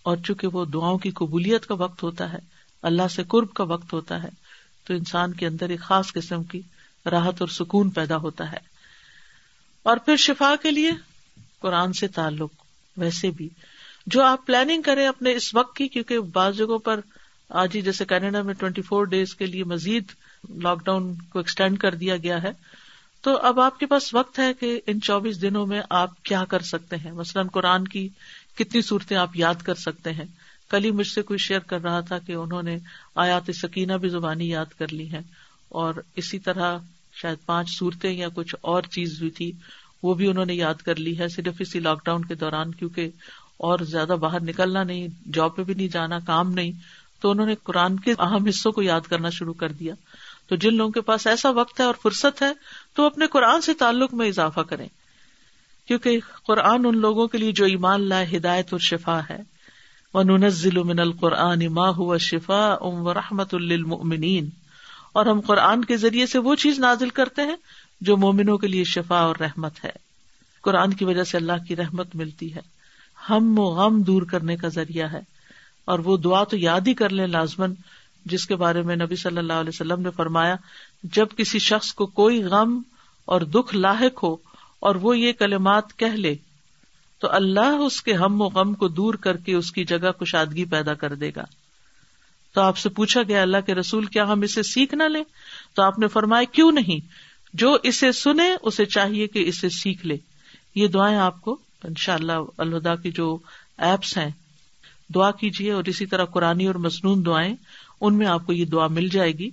[0.04, 2.40] اور چونکہ وہ دعاؤں کی قبولیت کا وقت ہوتا ہے،
[2.82, 4.43] اللہ سے قرب کا وقت ہوتا ہے
[4.84, 6.62] تو انسان کے اندر ایک خاص قسم کی
[7.12, 8.58] راحت اور سکون پیدا ہوتا ہے۔
[9.84, 10.92] اور پھر شفا کے لیے
[11.60, 12.52] قرآن سے تعلق،
[12.98, 13.50] ویسے بھی۔
[14.08, 17.00] جو آپ پلاننگ کریں اپنے اس وقت کی، کیونکہ بعض جگہوں پر
[17.50, 20.04] آج ہی جیسے کینیڈا میں ٹوینٹی فور ڈیز کے لیے مزید
[20.50, 22.52] لاک ڈاؤن کو ایکسٹینڈ کر دیا گیا ہے۔
[23.22, 26.60] تو اب آپ کے پاس وقت ہے کہ ان چوبیس دنوں میں آپ کیا کر
[26.60, 28.10] سکتے ہیں؟ مثلاً قرآن کی
[28.56, 30.26] کتنی صورتیں آپ یاد کر سکتے ہیں؟
[30.74, 32.78] کل ہی مجھ سے کوئی شیئر کر رہا تھا کہ انہوں نے
[33.16, 35.20] آیات سکینہ بھی زبانی یاد کر لی ہے
[35.70, 36.78] اور اسی طرح
[37.14, 39.52] شاید پانچ صورتیں یا کچھ اور چیز بھی تھی،
[40.04, 43.10] وہ بھی انہوں نے یاد کر لی ہے صرف اسی لاک ڈاؤن کے دوران، کیونکہ
[43.58, 46.72] اور زیادہ باہر نکلنا نہیں جاب پہ بھی نہیں جانا، کام نہیں،
[47.22, 49.94] تو انہوں نے قرآن کے اہم حصوں کو یاد کرنا شروع کر دیا۔
[50.50, 52.52] تو جن لوگوں کے پاس ایسا وقت ہے اور فرصت ہے،
[52.96, 54.88] تو اپنے قرآن سے تعلق میں اضافہ کریں۔
[55.88, 59.53] کیونکہ قرآن ان لوگوں کے لیے جو ایمان لائے، ہدایت اور شفا ہے۔
[60.14, 64.50] وننزل من القرآن ما هو شفاء ورحمة للمؤمنین۔
[65.14, 67.56] اور ہم قرآن کے ذریعے سے وہ چیز نازل کرتے ہیں
[68.02, 69.90] جو مومنوں کے لیے شفا اور رحمت ہے۔
[70.62, 72.60] قرآن کی وجہ سے اللہ کی رحمت ملتی ہے۔
[73.30, 75.22] ہم و غم دور کرنے کا ذریعہ ہے۔
[75.86, 77.74] اور وہ دعا تو یاد ہی کر لیں لازمن
[78.26, 80.56] جس کے بارے میں نبی صلی اللہ علیہ وسلم نے فرمایا،
[81.04, 82.82] جب کسی شخص کو کوئی غم
[83.26, 84.34] اور دکھ لاحق ہو
[84.80, 86.36] اور وہ یہ کلمات کہہ لے
[87.24, 90.66] تو اللہ اس کے ہم و غم کو دور کر کے اس کی جگہ کشادگی
[90.66, 91.44] پیدا کر دے گا۔
[92.54, 95.24] تو آپ سے پوچھا گیا، اللہ کے رسول، کیا ہم اسے سیکھ نہ لیں؟
[95.76, 97.08] تو آپ نے فرمایا، کیوں نہیں؟
[97.54, 100.18] جو اسے سنے، اسے چاہیے کہ اسے سیکھ لے۔
[100.76, 103.38] یہ دعائیں آپ کو ان شاء اللہ الہدا کی جو
[103.78, 104.30] ایپس ہیں،
[105.16, 107.56] دعا کیجیے اور اسی طرح قرآن اور مصنون دعائیں،
[108.02, 109.50] ان میں آپ کو یہ دعا مل جائے گی۔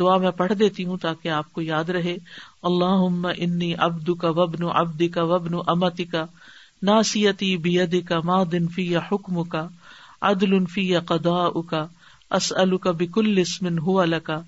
[0.00, 2.16] دعا میں پڑھ دیتی ہوں تاکہ آپ کو یاد رہے۔
[2.62, 6.26] اللہ انی ابد کا وبن ابدی کا وبن امتی کا
[6.82, 9.66] ناسیتی بید کا ما دن فی یا حکم کا
[10.22, 11.86] عدل فی یا قدا کا
[12.30, 14.40] اس کا بکل اسمن ہو کا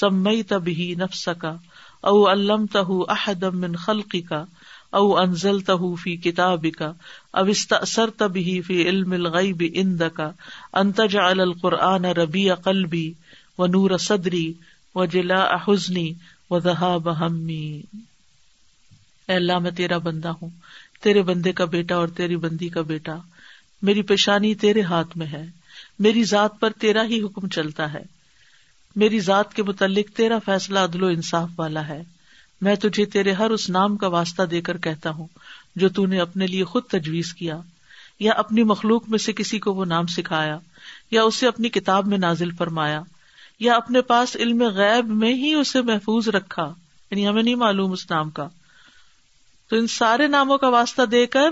[0.00, 1.56] سمئی تبھی نفس کا
[2.00, 4.44] او علم تہ احدم من خلقی کا
[4.90, 6.92] او انزل تہ فی کتاب کا
[7.34, 10.30] او استأثر تبھی فی علم الغیب اند کا
[10.72, 13.12] انتجعل القرآن ربی قلبی
[13.58, 14.52] و نور صدری
[14.94, 16.12] و جلا حزنی
[16.50, 17.82] و ذہاب ہمی۔
[19.28, 20.50] اے اللہ، میں تیرا بندہ ہوں۔
[21.02, 23.16] تیرے بندے کا بیٹا اور تیری بندی کا بیٹا،
[23.82, 25.44] میری پیشانی تیرے ہاتھ میں ہے،
[25.98, 28.02] میری ذات پر تیرا ہی حکم چلتا ہے،
[28.96, 32.02] میری ذات کے متعلق تیرا فیصلہ عدل و انصاف والا ہے۔
[32.60, 35.26] میں تجھے تیرے ہر اس نام کا واسطہ دے کر کہتا ہوں
[35.76, 37.60] جو تو نے اپنے لیے خود تجویز کیا،
[38.20, 40.58] یا اپنی مخلوق میں سے کسی کو وہ نام سکھایا،
[41.10, 43.02] یا اسے اپنی کتاب میں نازل فرمایا،
[43.60, 46.72] یا اپنے پاس علم غیب میں ہی اسے محفوظ رکھا
[47.10, 48.48] یعنی ہمیں نہیں معلوم اس نام کا۔
[49.72, 51.50] تو ان سارے ناموں کا واسطہ دے کر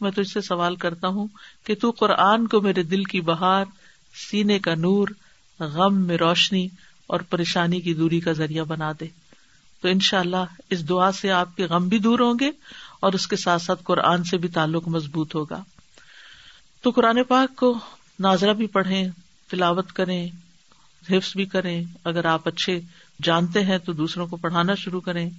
[0.00, 1.26] میں تجھ سے سوال کرتا ہوں
[1.64, 3.64] کہ تو قرآن کو میرے دل کی بہار،
[4.30, 5.08] سینے کا نور،
[5.60, 6.68] غم میں روشنی
[7.06, 9.06] اور پریشانی کی دوری کا ذریعہ بنا دے۔
[9.82, 12.50] تو ان شاء اللہ اس دعا سے آپ کے غم بھی دور ہوں گے
[13.00, 15.62] اور اس کے ساتھ ساتھ قرآن سے بھی تعلق مضبوط ہوگا۔
[16.82, 17.78] تو قرآن پاک کو
[18.20, 19.08] ناظرہ بھی پڑھیں،
[19.50, 20.28] تلاوت کریں،
[21.10, 22.80] حفظ بھی کریں۔ اگر آپ اچھے
[23.22, 25.30] جانتے ہیں تو دوسروں کو پڑھانا شروع کریں۔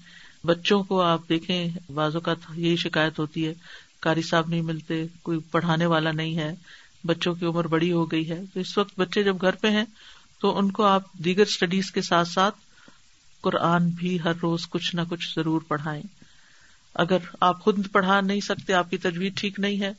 [0.46, 3.54] بچوں کو آپ دیکھیں بازو کا یہی شکایت ہوتی ہے
[4.00, 6.56] کاری صاحب نہیں ملتے، کوئی پڑھانے والا نہیں ہے،
[7.04, 9.86] بچوں کی عمر بڑی ہو گئی ہے۔ تو اس وقت بچے جب گھر پہ ہیں،
[10.40, 12.56] تو ان کو آپ دیگر اسٹڈیز کے ساتھ ساتھ
[13.42, 16.04] قرآن بھی ہر روز کچھ نہ کچھ ضرور پڑھائیں۔
[16.94, 19.94] اگر آپ خود پڑھا نہیں سکتے، آپ کی تجویز ٹھیک نہیں ہے،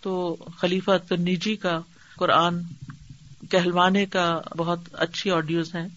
[0.00, 1.80] تو خلیفہ تنیجی کا
[2.16, 2.58] قرآن
[3.50, 5.88] کہلوانے کا بہت اچھی آڈیوز ہیں۔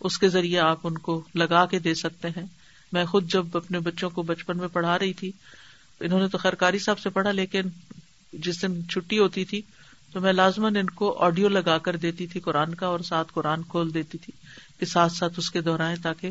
[0.00, 2.46] اس کے ذریعے آپ ان کو لگا کے دے سکتے ہیں۔
[2.92, 5.32] میں خود جب اپنے بچوں کو بچپن میں پڑھا رہی تھی،
[6.00, 7.62] انہوں نے تو خرکاری صاحب سے پڑھا، لیکن
[8.32, 9.62] جس دن چھٹی ہوتی تھی
[10.12, 13.62] تو میں لازمن ان کو آڈیو لگا کر دیتی تھی قرآن کا اور ساتھ قرآن
[13.62, 14.32] کھول دیتی تھی
[14.78, 16.30] کہ ساتھ ساتھ اس کے دہرائیں تاکہ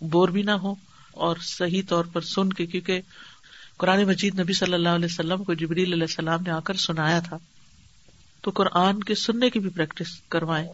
[0.00, 0.74] بور بھی نہ ہو
[1.10, 3.00] اور صحیح طور پر سن کے، کیونکہ
[3.76, 7.20] قرآن مجید نبی صلی اللہ علیہ وسلم کو جبریل علیہ السلام نے آ کر سنایا
[7.20, 7.36] تھا۔
[8.42, 10.68] تو قرآن کے سننے کی بھی پریکٹس کروائیں۔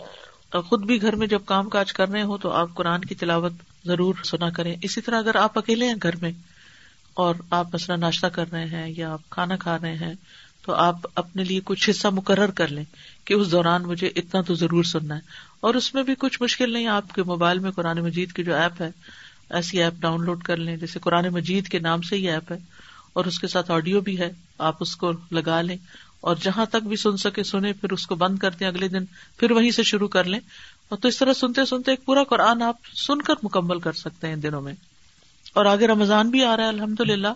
[0.53, 3.15] اور خود بھی گھر میں جب کام کاج کر رہے ہو تو آپ قرآن کی
[3.15, 3.53] تلاوت
[3.85, 6.33] ضرور سنا کریں۔ اسی طرح اگر آپ اکیلے ہیں گھر میں
[7.15, 10.15] اور آپ مثلا ناشتہ کر رہے ہیں یا آپ کھانا کھا رہے ہیں
[10.63, 12.85] تو آپ اپنے لیے کچھ حصہ مقرر کر لیں
[13.25, 15.21] کہ اس دوران مجھے اتنا تو ضرور سننا ہے۔
[15.61, 18.55] اور اس میں بھی کچھ مشکل نہیں، آپ کے موبائل میں قرآن مجید کی جو
[18.55, 18.91] ایپ ہے،
[19.51, 22.59] ایسی ایپ ڈاؤن لوڈ کر لیں۔ جیسے قرآن مجید کے نام سے ہی ایپ ہے
[23.13, 25.77] اور اس کے ساتھ آڈیو بھی ہے، آپ اس کو لگا لیں۔
[26.21, 29.05] اور جہاں تک بھی سن سکے سنے پھر اس کو بند کر دیں اگلے دن،
[29.37, 30.41] پھر وہیں سے شروع کر لیں۔
[30.89, 34.27] اور تو اس طرح سنتے سنتے ایک پورا قرآن آپ سن کر مکمل کر سکتے
[34.27, 34.75] ہیں ان دنوں میں۔
[35.55, 37.33] اور آگے رمضان بھی آ رہا ہے الحمد للہ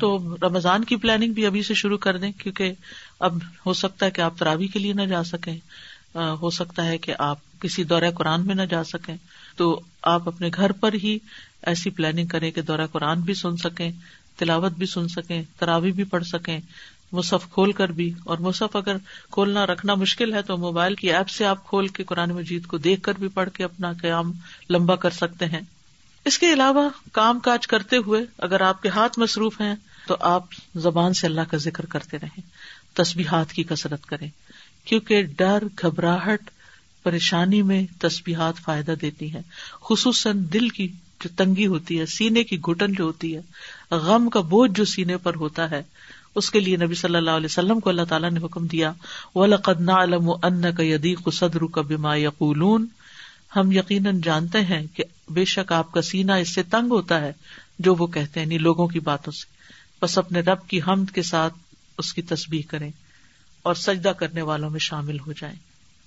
[0.00, 2.72] تو رمضان کی پلاننگ بھی ابھی سے شروع کر دیں، کیونکہ
[3.20, 5.58] اب ہو سکتا ہے کہ آپ تراوی کے لیے نہ جا سکیں۔
[6.14, 9.16] ہو سکتا ہے کہ آپ کسی دورہ قرآن میں نہ جا سکیں۔
[9.56, 11.18] تو آپ اپنے گھر پر ہی
[11.62, 13.90] ایسی پلاننگ کریں کہ دورہ قرآن بھی سن سکیں،
[14.36, 16.60] تلاوت بھی سن سکیں تراوی بھی پڑھ سکیں۔
[17.14, 18.96] مصحف کھول کر بھی، اور مصحف اگر
[19.32, 22.78] کھولنا رکھنا مشکل ہے تو موبائل کی ایپ سے آپ کھول کے قرآن مجید کو
[22.78, 24.32] دیکھ کر بھی پڑھ کے اپنا قیام
[24.70, 25.60] لمبا کر سکتے ہیں۔
[26.26, 29.74] اس کے علاوہ کام کاج کرتے ہوئے اگر آپ کے ہاتھ مصروف ہیں
[30.06, 32.40] تو آپ زبان سے اللہ کا ذکر کرتے رہیں،
[32.94, 34.28] تسبیحات کی کسرت کریں،
[34.84, 36.50] کیونکہ ڈر، گھبراہٹ،
[37.04, 39.40] پریشانی میں تسبیحات فائدہ دیتی ہے
[39.82, 40.86] خصوصاً دل کی
[41.20, 45.16] جو تنگی ہوتی ہے، سینے کی گٹن جو ہوتی ہے، غم کا بوجھ جو سینے
[45.16, 45.82] پر ہوتا ہے
[46.34, 48.92] اس کے لیے نبی صلی اللہ علیہ وسلم کو اللہ تعالیٰ نے حکم دیا
[49.34, 51.62] وہ لقدنا علم ان صدر
[53.56, 57.32] ہم یقیناً جانتے ہیں کہ بے شک آپ کا سینا اس سے تنگ ہوتا ہے،
[57.78, 59.46] جو وہ کہتے ہیں یعنی لوگوں کی باتوں سے۔
[60.02, 61.54] بس اپنے رب کی حمد کے ساتھ
[61.98, 62.90] اس کی تصویر کریں
[63.62, 65.56] اور سجدہ کرنے والوں میں شامل ہو جائیں۔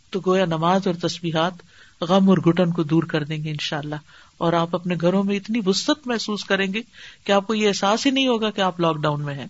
[0.10, 1.54] تو گویا نماز اور تصویرات
[2.02, 3.96] غم اور گٹن کو دور کر دیں گے ان شاء اللہ
[4.38, 6.82] اور آپ اپنے گھروں میں اتنی وسط محسوس کریں گے
[7.24, 9.48] کہ آپ کو یہ احساس ہی نہیں ہوگا کہ آپ لاک ڈاؤن میں ہیں۔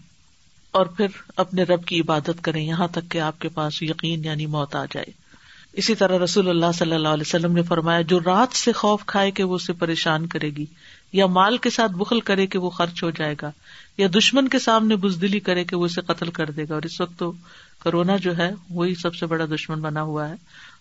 [0.71, 4.45] اور پھر اپنے رب کی عبادت کریں، یہاں تک کہ آپ کے پاس یقین یعنی
[4.45, 5.11] موت آ جائے۔
[5.73, 9.31] اسی طرح رسول اللہ صلی اللہ علیہ وسلم نے فرمایا، جو رات سے خوف کھائے
[9.31, 10.65] کہ وہ اسے پریشان کرے گی،
[11.13, 13.51] یا مال کے ساتھ بخل کرے کہ وہ خرچ ہو جائے گا،
[13.97, 17.01] یا دشمن کے سامنے بزدلی کرے کہ وہ اسے قتل کر دے گا۔ اور اس
[17.01, 17.31] وقت تو
[17.79, 20.33] کرونا جو ہے، وہی سب سے بڑا دشمن بنا ہوا ہے۔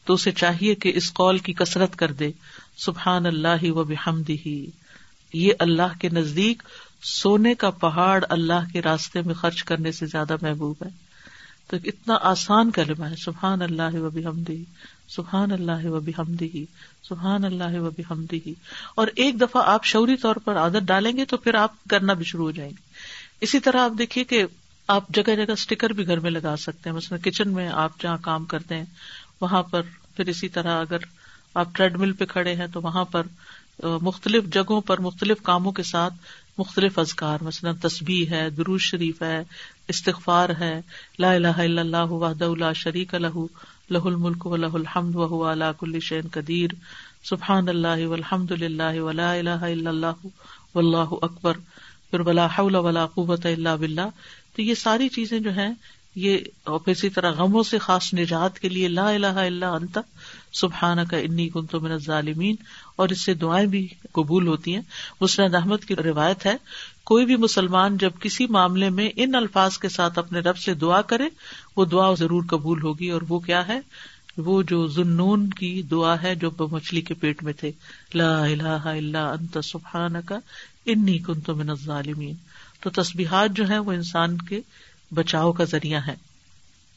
[0.05, 2.31] تو اسے چاہیے کہ اس قول کی کسرت کر دے،
[2.77, 4.67] سبحان اللہ و بحمدہ۔ ہی
[5.33, 6.63] یہ اللہ کے نزدیک
[7.03, 10.91] سونے کا پہاڑ اللہ کے راستے میں خرچ کرنے سے زیادہ محبوب ہے۔
[11.67, 14.65] تو اتنا آسان کلمہ ہے، سبحان اللہ و بحمدی
[15.09, 16.65] سبحان اللہ و بحمدی
[17.03, 18.55] سبحان اللہ و بحمدی
[18.95, 22.25] اور ایک دفعہ آپ شعوری طور پر عادت ڈالیں گے تو پھر آپ کرنا بھی
[22.25, 22.83] شروع ہو جائیں گے۔
[23.41, 24.45] اسی طرح آپ دیکھیے کہ
[24.89, 28.19] آپ جگہ جگہ اسٹیکر بھی گھر میں لگا سکتے ہیں۔ مثلاً کچن میں آپ جہاں
[28.23, 28.85] کام کرتے ہیں،
[29.41, 29.83] وہاں پر
[30.17, 30.99] پھر اسی طرح اگر
[31.55, 33.23] آپ ٹریڈ مل پہ کھڑے ہیں تو وہاں پر
[34.03, 36.15] مختلف جگہوں پر مختلف کاموں کے ساتھ
[36.59, 39.45] مختلف ازکار مثلاً تصبیح ہے دروز شریف ہے،
[39.89, 40.81] استغفار ہے،
[41.19, 43.39] لا الہ الا اللہ وحدہ لا شریک لہ
[43.91, 46.71] لہ الملک و لہ الحمد و هو على كل شيء قدیر۔
[47.25, 50.27] سبحان اللہ والحمد للہ ولا الہ الا اللہ
[50.75, 51.53] واللہ اکبر۔
[52.11, 54.09] پھر ولا حول ولا قوت الا باللہ۔
[54.57, 55.75] تو یہ ساری چیزیں جو ہیں،
[56.15, 59.99] یہ اور پھر اسی طرح غموں سے خاص نجات کے لیے لا الہ الا انت۔
[60.57, 62.57] سبحان کا انی کن تو من ظالمین
[62.97, 64.83] اور اس سے دعائیں بھی قبول ہوتی ہیں۔
[65.21, 66.57] مسند احمد کی روایت ہے،
[67.05, 71.03] کوئی بھی مسلمان جب کسی معاملے میں ان الفاظ کے ساتھ اپنے رب سے دعا
[71.03, 71.25] کرے،
[71.77, 73.81] وہ دعا ضرور قبول ہوگی۔ اور وہ کیا ہے؟
[74.37, 77.73] وہ جو ذنون کی دعا ہے، جو مچھلی کے پیٹ میں تھے۔
[78.15, 80.39] لا الہ الا انت سبحان کا
[80.87, 82.35] انی کن تو من ظالمین
[82.81, 84.61] تو تسبیحات جو ہے وہ انسان کے
[85.15, 86.15] بچاؤ کا ذریعہ ہے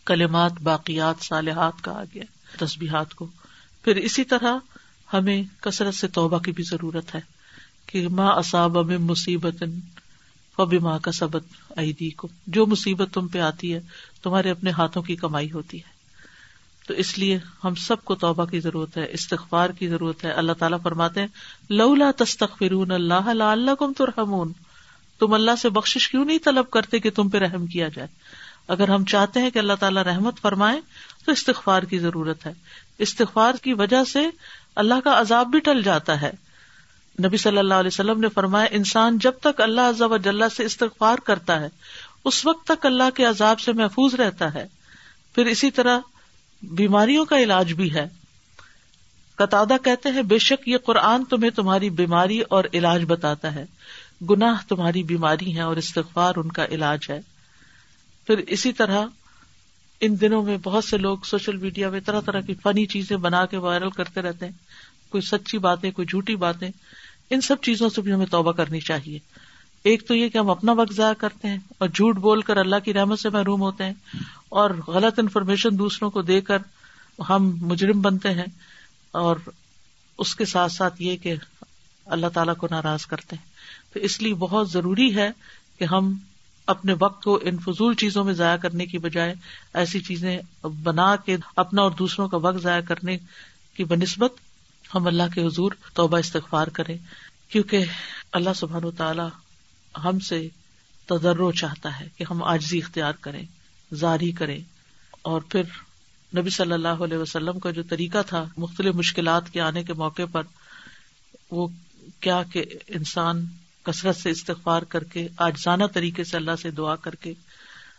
[0.05, 2.24] کلمات، باقیات، صالحات کا آ گیا
[2.66, 3.28] تسبیحات کو
[3.90, 4.58] پھر اسی طرح
[5.14, 7.20] ہمیں کثرت سے توبہ کی بھی ضرورت ہے
[7.86, 9.64] کہ ماں اصاب مصیبت
[10.82, 13.82] ماں کا سبق عیدی کو جو مصیبت تم پہ آتی ہے،
[14.24, 15.90] تمہارے اپنے ہاتھوں کی کمائی ہوتی ہے۔
[16.88, 20.52] تو اس لیے ہم سب کو توبہ کی ضرورت ہے، استغفار کی ضرورت ہے۔ اللہ
[20.52, 21.28] تعالیٰ فرماتے ہیں،
[21.70, 24.54] لولا تستغفرون اللہ اللہ کم ترحمون۔
[25.20, 28.08] تم اللہ سے بخش کیوں نہیں طلب کرتے کہ تم پہ رحم کیا جائے؟
[28.68, 30.82] اگر ہم چاہتے ہیں کہ اللہ تعالیٰ رحمت فرمائے،
[31.26, 32.54] تو استغفار کی ضرورت ہے۔
[33.00, 34.28] استغفار کی وجہ سے
[34.76, 36.32] اللہ کا عذاب بھی ٹل جاتا ہے۔
[37.26, 41.18] نبی صلی اللہ علیہ وسلم نے فرمایا، انسان جب تک اللہ عزب اجلّہ سے استغفار
[41.18, 41.70] کرتا ہے،
[42.26, 44.68] اس وقت تک اللہ کے عذاب سے محفوظ رہتا ہے۔
[45.36, 46.00] پھر اسی طرح
[46.62, 48.08] بیماریوں کا علاج بھی ہے۔
[49.36, 53.66] قطع کہتے ہیں، بے شک یہ قرآن تمہیں تمہاری بیماری اور علاج بتاتا ہے۔
[54.30, 57.20] گناہ تمہاری بیماری ہے اور استغفار ان کا علاج ہے۔
[58.28, 59.06] پھر اسی طرح
[60.02, 63.45] ان دنوں میں بہت سے لوگ سوشل میڈیا میں طرح طرح کی فنی چیزیں بنا
[63.45, 64.54] کے وائرل کرتے رہتے ہیں۔
[65.10, 66.70] کوئی سچی باتیں، کوئی جھوٹی باتیں۔
[67.30, 69.20] ان سب چیزوں سے بھی ہمیں توبہ کرنی چاہیے۔
[69.84, 72.76] ایک تو یہ کہ ہم اپنا وقت ضائع کرتے ہیں اور جھوٹ بول کر اللہ
[72.86, 73.93] کی رحمت سے محروم ہوتے ہیں
[74.50, 76.58] اور غلط انفارمیشن دوسروں کو دے کر
[77.30, 78.45] ہم مجرم بنتے ہیں
[79.12, 79.36] اور
[80.18, 81.36] اس کے ساتھ ساتھ یہ کہ
[82.06, 83.45] اللہ تعالیٰ کو ناراض کرتے ہیں۔
[83.93, 85.30] تو اس لیے بہت ضروری ہے
[85.80, 86.18] کہ ہم
[86.70, 89.34] اپنے وقت کو ان فضول چیزوں میں ضائع کرنے کی بجائے
[89.74, 93.17] ایسی چیزیں بنا کے اپنا اور دوسروں کا وقت ضائع کرنے
[93.74, 94.34] کی بنسبت
[94.95, 96.97] ہم اللہ کے حضور توبہ استغفار کریں،
[97.49, 97.86] کیونکہ
[98.32, 99.22] اللہ سبحان و تعالی
[100.03, 100.47] ہم سے
[101.05, 103.43] تدرو چاہتا ہے کہ ہم آجزی اختیار کریں،
[103.93, 104.59] زاری کریں۔
[105.22, 105.63] اور پھر
[106.38, 110.22] نبی صلی اللہ علیہ وسلم کا جو طریقہ تھا مختلف مشکلات کے آنے کے موقع
[110.32, 110.41] پر،
[111.51, 111.67] وہ
[112.20, 113.45] کیا کہ انسان
[113.84, 117.34] کثرت سے استغفار کر کے، آجزانہ طریقے سے اللہ سے دعا کر کے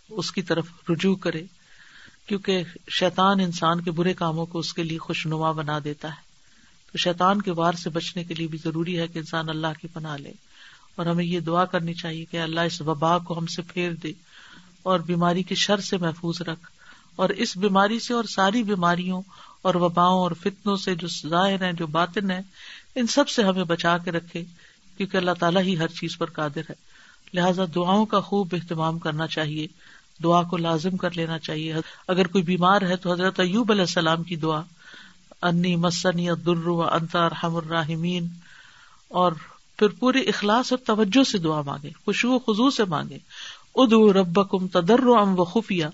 [0.08, 1.42] اس کی طرف رجوع کرے،
[2.26, 6.30] کیونکہ شیطان انسان کے برے کاموں کو اس کے لیے خوشنما بنا دیتا ہے۔
[6.92, 9.88] تو شیطان کے وار سے بچنے کے لیے بھی ضروری ہے کہ انسان اللہ کی
[9.88, 10.32] پناہ لے۔
[10.96, 14.12] اور ہمیں یہ دعا کرنی چاہیے کہ اللہ اس وبا کو ہم سے پھیر دے
[14.82, 16.70] اور بیماری کی شر سے محفوظ رکھ۔
[17.16, 19.22] اور اس بیماری سے اور ساری بیماریوں
[19.62, 22.40] اور وباؤں اور فتنوں سے جو ظاہر ہیں، جو باطن ہے
[22.94, 24.44] ان سب سے ہمیں بچا کے رکھے۔
[25.00, 26.74] کیونکہ اللہ تعالیٰ ہی ہر چیز پر قادر ہے۔
[27.34, 29.66] لہٰذا دعاؤں کا خوب اہتمام کرنا چاہیے،
[30.24, 31.74] دعا کو لازم کر لینا چاہیے۔
[32.08, 34.62] اگر کوئی بیمار ہے تو حضرت ایوب علیہ السلام کی دعا،
[35.42, 38.28] انی مسنی در انتا رحم الرحمین
[39.08, 39.32] اور
[39.76, 43.18] پھر پوری اخلاص اور توجہ سے دعا مانگے خوشبو خزو سے مانگے
[43.74, 45.86] ادو رب کم تدر ام و خفیہ۔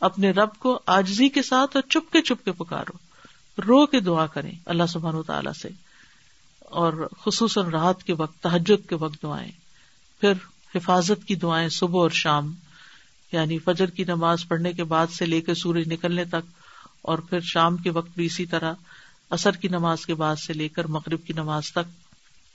[0.00, 2.96] اپنے رب کو آجزی کے ساتھ اور چپ کے چپ کے پکارو۔
[3.62, 5.68] رو کے دعا کریں اللہ سبحان تعالیٰ سے۔
[6.74, 9.50] اور خصوصاً رات کے وقت تحجد کے وقت دعائیں۔
[10.22, 10.32] پھر
[10.74, 12.52] حفاظت کی دعائیں صبح اور شام
[13.32, 16.50] یعنی فجر کی نماز پڑھنے کے بعد سے لے کے سورج نکلنے تک،
[17.02, 18.72] اور پھر شام کے وقت بھی اسی طرح
[19.30, 21.92] اثر کی نماز کے بعد سے لے کر مغرب کی نماز تک۔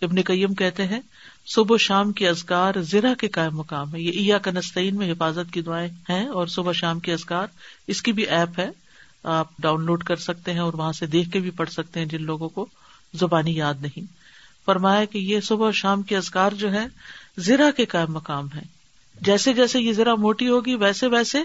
[0.01, 0.99] ابن قیم کہتے ہیں،
[1.45, 5.61] صبح شام کی ازگار زرا کے قائم مقام ہے یہ کا کنستین میں حفاظت کی
[5.61, 7.47] دعائیں ہیں، اور صبح شام کی ازگار
[7.88, 8.70] اس کی بھی ایپ ہے۔
[9.30, 12.07] آپ ڈاؤن لوڈ کر سکتے ہیں اور وہاں سے دیکھ کے بھی پڑھ سکتے ہیں
[12.07, 12.65] جن لوگوں کو
[13.14, 14.20] زبانی یاد نہیں۔
[14.66, 16.86] فرمایا کہ یہ صبح اور شام کی ازکار جو ہے
[17.38, 18.62] زرا کے قائم مقام ہے
[19.22, 21.38] جیسے جیسے یہ ذرا موٹی ہوگی، ویسے ویسے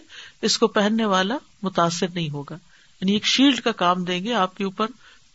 [0.43, 2.55] اس کو پہننے والا متاثر نہیں ہوگا۔
[3.01, 4.87] یعنی ایک شیلڈ کا کام دیں گے، آپ کے اوپر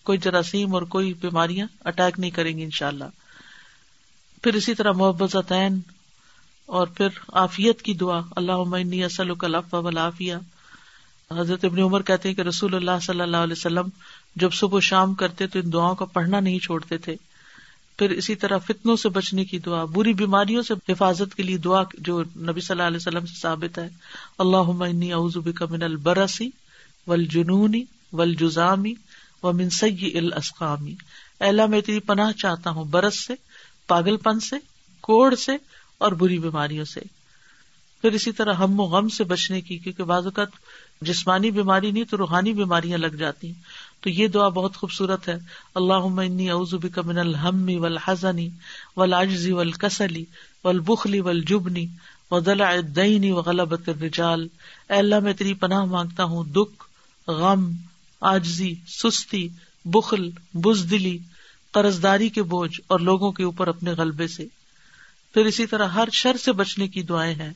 [0.03, 3.03] کوئی جراثیم اور کوئی بیماریاں اٹیک نہیں کریں گی ان شاء اللہ
[4.43, 5.53] پھر اسی طرح محبت
[6.65, 8.51] اور پھر آفیت کی دعا اللہ
[9.99, 10.35] عافیہ
[11.31, 13.87] حضرت ابن عمر کہتے ہیں کہ رسول اللہ صلی اللہ علیہ وسلم
[14.35, 17.15] جب صبح و شام کرتے تو ان دعاؤں کا پڑھنا نہیں چھوڑتے تھے۔
[17.97, 21.83] پھر اسی طرح فتنوں سے بچنے کی دعا، بری بیماریوں سے حفاظت کے لیے دعا
[21.97, 23.89] جو نبی صلی اللہ علیہ وسلم سے ثابت ہے۔
[24.37, 26.49] اللہ بک من البرسی
[27.07, 28.93] ول جنونی ول جزامی
[29.43, 30.95] و منسی الاسقامی
[31.39, 33.33] اللہ، میں تیری پناہ چاہتا ہوں برس سے
[33.87, 34.55] پاگل پن سے،
[35.01, 35.51] کوڑ سے
[35.97, 36.99] اور بری بیماریوں سے۔
[38.01, 40.47] پھر اسی طرح ہم و غم سے بچنے کی، کیونکہ بعض اوقات
[41.01, 43.53] جسمانی بیماری نہیں تو روحانی بیماریاں لگ جاتی۔ ہیں
[44.01, 45.35] تو یہ دعا بہت خوبصورت ہے۔
[45.75, 48.49] اللہ بک من الحمی ول حزنی
[48.97, 50.25] ول عجزی ول کسلی
[50.63, 51.85] ول بخلی ول جبنی
[52.31, 54.47] ودلع الدین وغلبت الرجال۔
[54.89, 56.83] اے اللہ، میں تیری پناہ مانگتا ہوں۔ دکھ،
[57.29, 57.71] غم
[58.21, 59.47] آجزی سستی،
[59.85, 61.17] بخل، بزدلی
[61.71, 64.45] قرض داری کے بوجھ اور لوگوں کے اوپر اپنے غلبے سے۔
[65.33, 67.53] پھر اسی طرح ہر شر سے بچنے کی دعائیں ہیں۔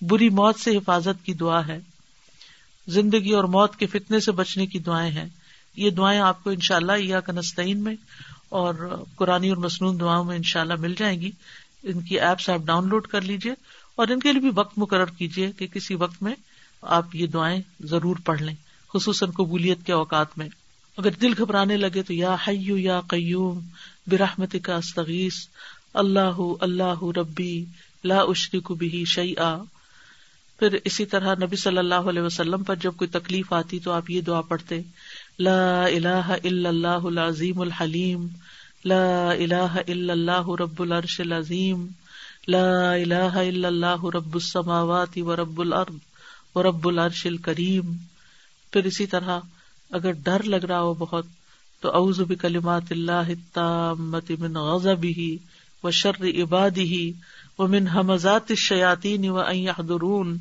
[0.00, 1.78] بری موت سے حفاظت کی دعا ہے۔
[2.88, 5.28] زندگی اور موت کے فتنے سے بچنے کی دعائیں ہیں۔
[5.76, 7.94] یہ دعائیں آپ کو ان شاء اللہ یا کنستین میں
[8.48, 11.30] اور قرآن اور مصنون دعاؤں میں ان شاء اللہ مل جائیں گی۔
[11.82, 13.52] ان کی ایپس آپ ڈاؤن لوڈ کر لیجیے
[13.96, 16.34] اور ان کے لیے بھی وقت مقرر کیجیے کہ کسی وقت میں
[16.82, 18.54] آپ یہ دعائیں ضرور پڑھ لیں،
[18.94, 20.48] خصوصاً قبولیت کے اوقات میں۔
[20.96, 23.60] اگر دل گھبرانے لگے تو یا حیو یا قیوم
[24.06, 25.34] برحمت کا استغیث،
[25.94, 27.64] اللہ اللہ ربی
[28.04, 29.56] لا اشری کو بھی شعی آ
[30.58, 34.10] پھر اسی طرح نبی صلی اللہ علیہ وسلم پر جب کوئی تکلیف آتی تو آپ
[34.10, 34.82] یہ دعا پڑھتے
[35.38, 38.26] لا الہ الا اللہ العظیم الحلیم
[38.84, 41.86] لا الہ الا اللہ رب العرش العظیم
[42.48, 47.92] لا الہ الا اللہ رب السماوات و رب الارض و رب العرش الکریم
[48.72, 49.38] پھر اسی طرح
[49.90, 51.26] اگر ڈر لگ رہا ہو بہت
[51.82, 55.20] تو اعوذ بکلمات اللہ التامت من غضبہ
[55.84, 56.92] و شر عبادہ
[57.58, 60.36] و من حمزات الشیاطین و ان یحضرون.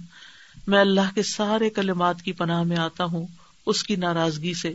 [0.68, 3.26] میں اللہ کے سارے کلمات کی پناہ میں آتا ہوں
[3.66, 4.74] اس کی ناراضگی سے،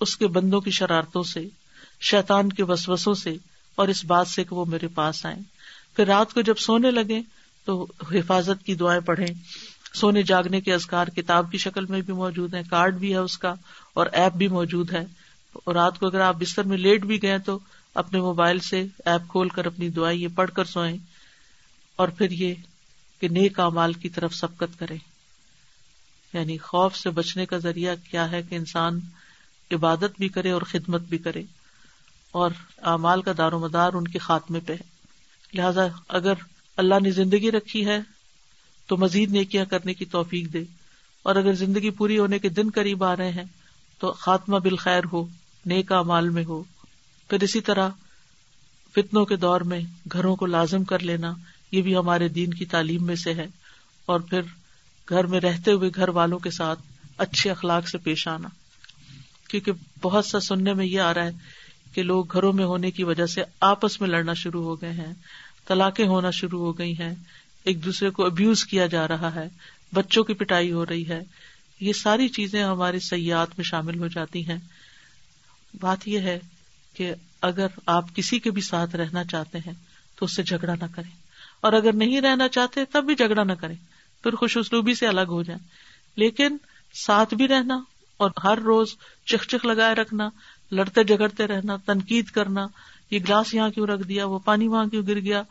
[0.00, 1.48] اس کے بندوں کی شرارتوں سے،
[2.00, 3.36] شیطان کے وسوسوں سے
[3.74, 5.36] اور اس بات سے کہ وہ میرے پاس آئے
[5.96, 7.20] پھر رات کو جب سونے لگے
[7.64, 9.34] تو حفاظت کی دعائیں پڑھیں۔
[9.94, 13.38] سونے جاگنے کے ازکار کتاب کی شکل میں بھی موجود ہے کارڈ بھی ہے اس
[13.38, 13.54] کا
[13.94, 15.04] اور ایپ بھی موجود ہے۔
[15.54, 17.58] اور رات کو اگر آپ بستر میں لیٹ بھی گئے تو
[17.94, 20.96] اپنے موبائل سے ایپ کھول کر اپنی دعائیں یہ پڑھ کر سوئیں۔
[21.96, 22.54] اور پھر یہ
[23.20, 25.11] کہ نیک امال کی طرف سبقت کرے
[26.32, 29.00] یعنی خوف سے بچنے کا ذریعہ کیا ہے کہ انسان
[29.70, 31.42] عبادت بھی کرے اور خدمت بھی کرے
[32.30, 34.92] اور اعمال کا دار و مدار ان کے خاتمے پہ ہے۔
[35.54, 36.32] لہذا اگر
[36.76, 37.98] اللہ نے زندگی رکھی ہے
[38.86, 40.64] تو مزید نیکیاں کرنے کی توفیق دے۔
[41.22, 43.44] اور اگر زندگی پوری ہونے کے دن قریب آ رہے ہیں
[43.98, 45.26] تو خاتمہ بالخیر ہو،
[45.66, 46.62] نیک مال میں ہو۔
[47.28, 47.88] پھر اسی طرح
[48.94, 49.80] فتنوں کے دور میں
[50.12, 51.34] گھروں کو لازم کر لینا،
[51.72, 53.46] یہ بھی ہمارے دین کی تعلیم میں سے ہے۔
[54.06, 54.40] اور پھر
[55.08, 56.80] گھر میں رہتے ہوئے گھر والوں کے ساتھ
[57.18, 58.48] اچھے اخلاق سے پیش آنا۔
[59.48, 59.72] کیونکہ
[60.02, 61.30] بہت سا سننے میں یہ آ رہا ہے
[61.92, 65.12] کہ لوگ گھروں میں ہونے کی وجہ سے آپس میں لڑنا شروع ہو گئے ہیں،
[65.66, 67.14] طلاقیں ہونا شروع ہو گئی ہیں،
[67.64, 69.48] ایک دوسرے کو ابیوز کیا جا رہا ہے،
[69.94, 71.20] بچوں کی پٹائی ہو رہی ہے۔
[71.80, 74.58] یہ ساری چیزیں ہماری سیاحت میں شامل ہو جاتی ہیں۔
[75.80, 76.38] بات یہ ہے
[76.94, 79.72] کہ اگر آپ کسی کے بھی ساتھ رہنا چاہتے ہیں
[80.16, 81.16] تو اس سے جھگڑا نہ کریں۔
[81.60, 83.74] اور اگر نہیں رہنا چاہتے تب بھی جھگڑا نہ کریں۔
[84.22, 85.66] پھر خوش اسلوبی سے الگ ہو جائیں۔
[86.16, 86.56] لیکن
[87.06, 87.80] ساتھ بھی رہنا
[88.16, 88.88] اور ہر روز
[89.26, 90.28] چکھ چکھ لگائے رکھنا،
[90.72, 92.66] لڑتے جگڑتے رہنا، تنقید کرنا،
[93.10, 95.42] یہ گلاس یہاں کیوں رکھ دیا، وہ پانی وہاں کیوں گر گیا،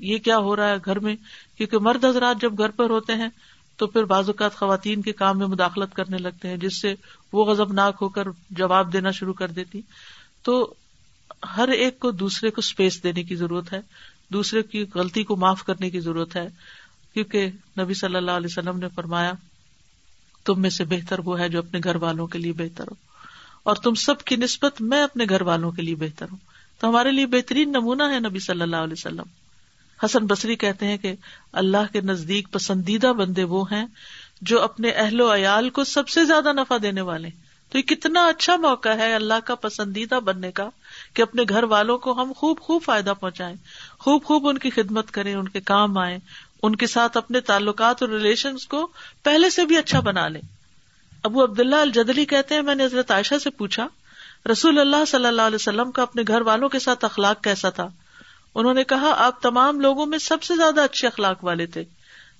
[0.00, 1.16] یہ کیا ہو رہا ہے گھر میں؟
[1.56, 3.28] کیونکہ مرد حضرات جب گھر پر ہوتے ہیں
[3.76, 6.94] تو پھر بعض اوقات خواتین کے کام میں مداخلت کرنے لگتے ہیں، جس سے
[7.32, 9.80] وہ غزب ناک ہو کر جواب دینا شروع کر دیتی۔
[10.42, 10.74] تو
[11.56, 13.80] ہر ایک کو دوسرے کو اسپیس دینے کی ضرورت ہے،
[14.28, 16.48] دوسرے کی غلطی کو معاف کرنے کی ضرورت ہے۔
[17.16, 17.50] کیونکہ
[17.80, 19.32] نبی صلی اللہ علیہ وسلم نے فرمایا،
[20.44, 22.94] تم میں سے بہتر وہ ہے جو اپنے گھر والوں کے لیے بہتر ہو۔
[23.62, 26.38] اور تم سب کی نسبت میں اپنے گھر والوں کے لیے بہتر ہوں۔
[26.80, 29.24] تو ہمارے لیے بہترین نمونہ ہے نبی صلی اللہ علیہ وسلم۔
[30.04, 31.14] حسن بصری کہتے ہیں کہ
[31.52, 33.86] اللہ کے نزدیک پسندیدہ بندے وہ ہیں
[34.40, 37.28] جو اپنے اہل و عیال کو سب سے زیادہ نفع دینے والے
[37.70, 40.68] تو یہ کتنا اچھا موقع ہے اللہ کا پسندیدہ بننے کا
[41.14, 43.56] کہ اپنے گھر والوں کو ہم خوب خوب فائدہ پہنچائیں،
[43.98, 46.18] خوب خوب ان کی خدمت کریں، ان کے کام آئیں
[46.66, 48.88] ان کے ساتھ اپنے تعلقات اور ریلیشن کو
[49.22, 50.40] پہلے سے بھی اچھا بنا لیں۔
[51.22, 53.88] ابو عبداللہ الجدلی کہتے ہیں، میں نے حضرت عائشہ سے پوچھا،
[54.52, 57.88] رسول اللہ صلی اللہ علیہ وسلم کا اپنے گھر والوں کے ساتھ اخلاق کیسا تھا؟
[58.54, 61.84] انہوں نے کہا، آپ تمام لوگوں میں سب سے زیادہ اچھے اخلاق والے تھے۔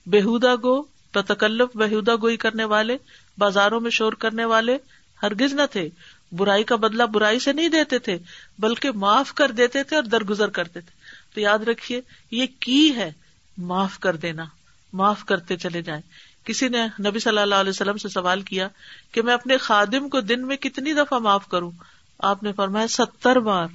[0.07, 0.83] بےحدا گو
[1.15, 2.97] بتکلف بےحدا گوئی کرنے والے،
[3.39, 4.79] بازاروں میں شور کرنے والے
[5.23, 5.89] ہرگز نہ تھے۔
[6.33, 8.19] برائی کا بدلہ برائی سے نہیں دیتے تھے،
[8.59, 10.97] بلکہ معاف کر دیتے تھے اور درگزر کرتے تھے۔
[11.35, 12.01] تو یاد رکھیے،
[12.31, 13.13] یہ کی ہے؟
[13.59, 14.45] معاف کر دینا،
[14.93, 16.03] معاف کرتے چلے جائیں۔
[16.45, 18.69] کسی نے نبی صلی اللہ علیہ وسلم سے سوال کیا
[19.13, 21.71] کہ میں اپنے خادم کو دن میں کتنی دفعہ معاف کروں؟
[22.19, 23.67] آپ نے فرمایا ستر بار۔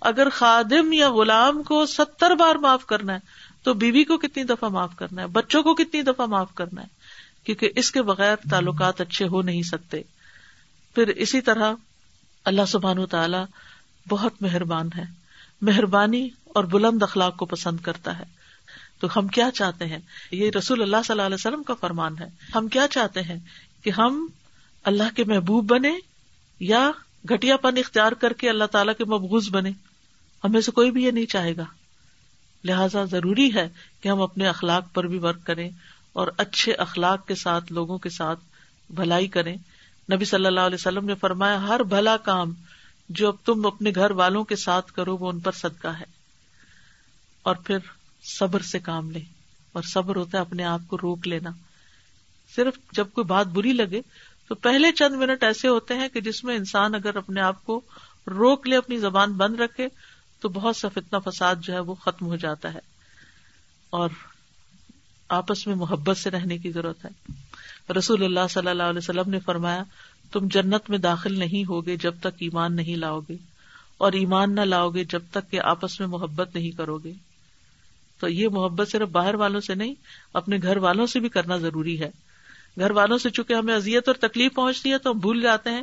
[0.00, 3.18] اگر خادم یا غلام کو ستر بار معاف کرنا ہے
[3.62, 6.86] تو بیوی کو کتنی دفعہ معاف کرنا ہے؟ بچوں کو کتنی دفعہ معاف کرنا ہے؟
[7.44, 10.02] کیونکہ اس کے بغیر تعلقات اچھے ہو نہیں سکتے۔
[10.94, 11.72] پھر اسی طرح
[12.44, 13.38] اللہ سبحان تعالی
[14.08, 15.04] بہت مہربان ہے۔
[15.62, 18.43] مہربانی اور بلند اخلاق کو پسند کرتا ہے۔
[19.04, 19.98] تو ہم کیا چاہتے ہیں؟
[20.30, 22.24] یہ رسول اللہ صلی اللہ علیہ وسلم کا فرمان ہے۔
[22.54, 23.38] ہم کیا چاہتے ہیں؟
[23.84, 24.26] کہ ہم
[24.84, 25.92] اللہ کے محبوب بنے
[26.60, 26.90] یا
[27.30, 29.70] گٹیا پن اختیار کر کے اللہ تعالیٰ کے مبغوض بنے۔
[30.44, 31.64] ہمیں سے کوئی بھی یہ نہیں چاہے گا۔
[32.64, 33.68] لہذا ضروری ہے
[34.00, 35.70] کہ ہم اپنے اخلاق پر بھی ورک کریں
[36.12, 38.38] اور اچھے اخلاق کے ساتھ، لوگوں کے ساتھ
[38.90, 39.56] بھلائی کریں۔
[40.12, 42.54] نبی صلی اللہ علیہ وسلم نے فرمایا، ہر بھلا کام
[43.08, 46.24] جو اب تم اپنے گھر والوں کے ساتھ کرو، وہ ان پر صدقہ ہے۔
[47.42, 47.78] اور پھر
[48.24, 49.20] صبر سے کام لے
[49.72, 51.50] اور صبر ہوتا ہے اپنے آپ کو روک لینا۔
[52.56, 54.00] صرف جب کوئی بات بری لگے
[54.48, 57.80] تو پہلے چند منٹ ایسے ہوتے ہیں کہ جس میں انسان اگر اپنے آپ کو
[58.26, 59.88] روک لے، اپنی زبان بند رکھے،
[60.40, 62.78] تو بہت سا فتنا فساد جو ہے وہ ختم ہو جاتا ہے۔
[63.90, 64.10] اور
[65.28, 67.32] آپس میں محبت سے رہنے کی ضرورت ہے۔
[67.98, 69.82] رسول اللہ صلی اللہ علیہ وسلم نے فرمایا،
[70.32, 73.36] تم جنت میں داخل نہیں ہوگے جب تک ایمان نہیں لاؤ گے
[73.98, 77.12] اور ایمان نہ لاؤ گے جب تک کہ آپس میں محبت نہیں کرو گے
[78.24, 79.94] تو یہ محبت صرف باہر والوں سے نہیں،
[80.34, 82.10] اپنے گھر والوں سے بھی کرنا ضروری ہے۔
[82.78, 85.82] گھر والوں سے چونکہ ہمیں اذیت اور تکلیف پہنچتی ہے تو ہم بھول جاتے ہیں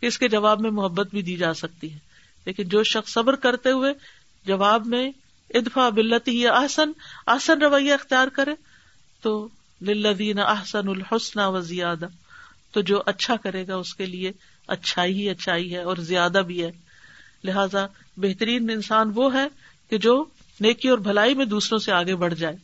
[0.00, 1.98] کہ اس کے جواب میں محبت بھی دی جا سکتی ہے۔
[2.46, 3.92] لیکن جو شخص صبر کرتے ہوئے
[4.46, 5.10] جواب میں
[5.54, 6.92] ادفا بلتی آسن
[7.26, 8.54] آسن رویہ اختیار کرے،
[9.22, 9.48] تو
[9.82, 12.06] للذین احسن الحسن و زیادہ۔
[12.72, 14.32] تو جو اچھا کرے گا اس کے لیے
[14.66, 16.70] اچھائی ہی اچھائی ہے اور زیادہ بھی ہے۔
[17.44, 17.86] لہذا
[18.16, 19.46] بہترین انسان وہ ہے
[19.90, 20.24] کہ جو
[20.60, 22.56] نیکی اور بھلائی میں دوسروں سے آگے بڑھ جائے۔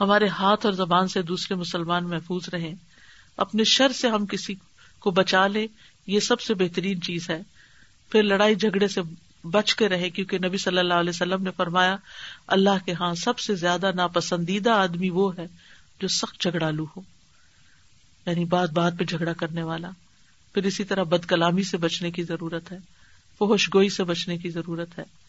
[0.00, 2.74] ہمارے ہاتھ اور زبان سے دوسرے مسلمان محفوظ رہے
[3.36, 4.54] اپنے شر سے ہم کسی
[4.98, 5.66] کو بچا لے
[6.06, 7.42] یہ سب سے بہترین چیز ہے۔
[8.10, 9.00] پھر لڑائی جھگڑے سے
[9.44, 11.96] بچ کے رہے، کیونکہ نبی صلی اللہ علیہ وسلم نے فرمایا،
[12.46, 15.46] اللہ کے ہاں سب سے زیادہ ناپسندیدہ آدمی وہ ہے
[16.00, 17.00] جو سخت جھگڑا لو ہو
[18.26, 19.90] یعنی بات بات پہ جھگڑا کرنے والا۔
[20.54, 22.78] پھر اسی طرح بد کلامی سے بچنے کی ضرورت ہے
[23.38, 25.21] فوش گوئی سے بچنے کی ضرورت ہے۔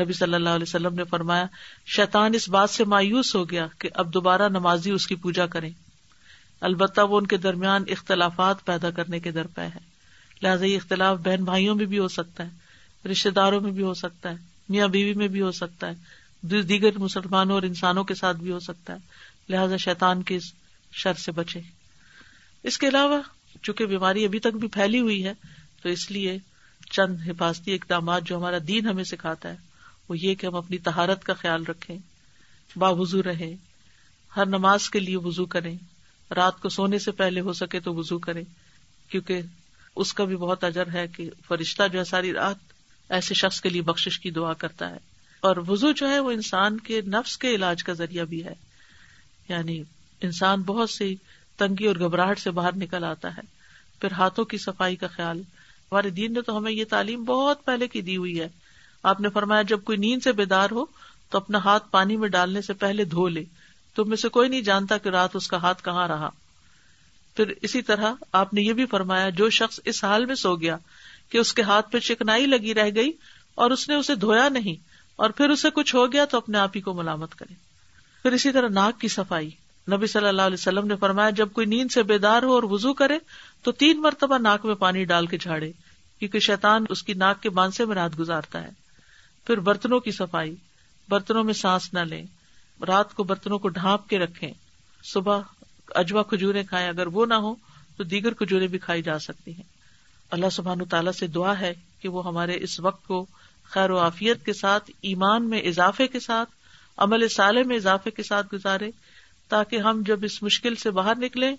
[0.00, 1.46] نبی صلی اللہ علیہ وسلم نے فرمایا،
[1.86, 5.70] شیطان اس بات سے مایوس ہو گیا کہ اب دوبارہ نمازی اس کی پوجا کریں۔
[6.60, 9.78] البتہ وہ ان کے درمیان اختلافات پیدا کرنے کے در پہ ہے۔
[10.42, 13.94] لہٰذا یہ اختلاف بہن بھائیوں میں بھی ہو سکتا ہے رشتے داروں میں بھی ہو
[13.94, 14.34] سکتا ہے،
[14.68, 16.24] میاں بیوی میں بھی ہو سکتا ہے
[16.62, 18.98] دیگر مسلمانوں اور انسانوں کے ساتھ بھی ہو سکتا ہے۔
[19.48, 20.38] لہٰذا شیطان کے
[20.92, 21.60] شر سے بچے۔
[22.62, 23.20] اس کے علاوہ،
[23.62, 25.32] چونکہ بیماری ابھی تک بھی پھیلی ہوئی ہے،
[25.82, 26.38] تو اس لیے
[26.90, 29.56] چند حفاظتی اقدامات جو ہمارا دین ہمیں سکھاتا ہے
[30.08, 31.98] وہ یہ کہ ہم اپنی تہارت کا خیال رکھیں،
[32.76, 33.54] باوضو رہیں،
[34.36, 35.78] ہر نماز کے لیے وزو کریں،
[36.36, 38.44] رات کو سونے سے پہلے ہو سکے تو وزو کریں،
[39.08, 39.40] کیونکہ
[39.96, 42.56] اس کا بھی بہت اجر ہے کہ فرشتہ جو ہے ساری رات
[43.08, 44.96] ایسے شخص کے لیے بخش کی دعا کرتا ہے۔
[45.40, 48.54] اور وزو جو ہے وہ انسان کے نفس کے علاج کا ذریعہ بھی ہے۔
[49.48, 49.82] یعنی
[50.20, 51.16] انسان بہت سی
[51.56, 53.40] تنگی اور گھبراہٹ سے باہر نکل آتا ہے۔
[54.00, 55.40] پھر ہاتھوں کی صفائی کا خیال۔
[55.92, 58.48] ہمارے دین نے تو ہمیں یہ تعلیم بہت پہلے کی دی ہوئی ہے۔
[59.04, 60.84] آپ نے فرمایا جب کوئی نیند سے بیدار ہو
[61.30, 63.44] تو اپنا ہاتھ پانی میں ڈالنے سے پہلے دھو لے۔
[63.94, 66.30] تو میں سے کوئی نہیں جانتا کہ رات اس کا ہاتھ کہاں رہا۔
[67.36, 70.76] پھر اسی طرح آپ نے یہ بھی فرمایا، جو شخص اس حال میں سو گیا
[71.28, 73.12] کہ اس کے ہاتھ پہ چکنائی لگی رہ گئی
[73.54, 74.74] اور اس نے اسے دھویا نہیں
[75.16, 77.54] اور پھر اسے کچھ ہو گیا تو اپنے آپ ہی کو ملامت کرے۔
[78.22, 79.50] پھر اسی طرح ناک کی صفائی۔
[79.92, 82.92] نبی صلی اللہ علیہ وسلم نے فرمایا جب کوئی نیند سے بیدار ہو اور وزو
[82.92, 83.18] کرے
[83.62, 85.72] تو تین مرتبہ ناک میں پانی ڈال کے جھاڑے،
[86.18, 88.83] کیونکہ شیطان اس کی ناک کے بانسے میں رات گزارتا ہے۔
[89.46, 90.54] پھر برتنوں کی صفائی،
[91.08, 92.24] برتنوں میں سانس نہ لیں،
[92.86, 94.52] رات کو برتنوں کو ڈھانپ کے رکھے
[95.04, 95.40] صبح
[95.88, 97.54] اجوا کھجورے کھائیں، اگر وہ نہ ہو
[97.96, 99.68] تو دیگر کھجورے بھی کھائی جا سکتی ہیں۔
[100.30, 103.26] اللہ سبحان تعالیٰ سے دعا ہے کہ وہ ہمارے اس وقت کو
[103.64, 106.50] خیر و عافیت کے ساتھ، ایمان میں اضافے کے ساتھ،
[106.96, 108.90] عمل سالے میں اضافے کے ساتھ گزارے،
[109.48, 111.52] تاکہ ہم جب اس مشکل سے باہر نکلے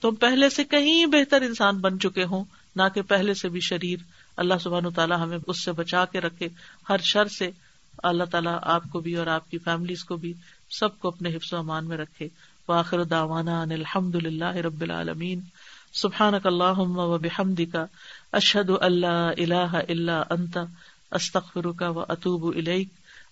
[0.00, 2.44] تو ہم پہلے سے کہیں بہتر انسان بن چکے ہوں،
[2.76, 3.98] نہ کہ پہلے سے بھی شریر
[4.36, 6.48] اللہ سبحان تعالیٰ ہمیں اس سے بچا کے رکھے،
[6.88, 7.50] ہر شر سے
[8.02, 10.32] اللہ تعالیٰ آپ کو بھی اور آپ کی فیملیز کو بھی
[10.70, 12.28] سب کو اپنے حفظ و امان میں رکھے۔
[12.68, 15.40] واخر داوانا الحمد للہ رب العالمین۔
[15.92, 17.86] سبحان اللہ و بحمد کا
[18.32, 20.58] اشد اللہ اللہ اللہ انت
[21.10, 22.56] استخر کا و اطوب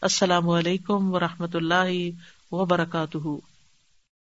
[0.00, 2.10] السلام علیکم و رحمۃ اللہ
[2.54, 3.49] وبرکاتہ۔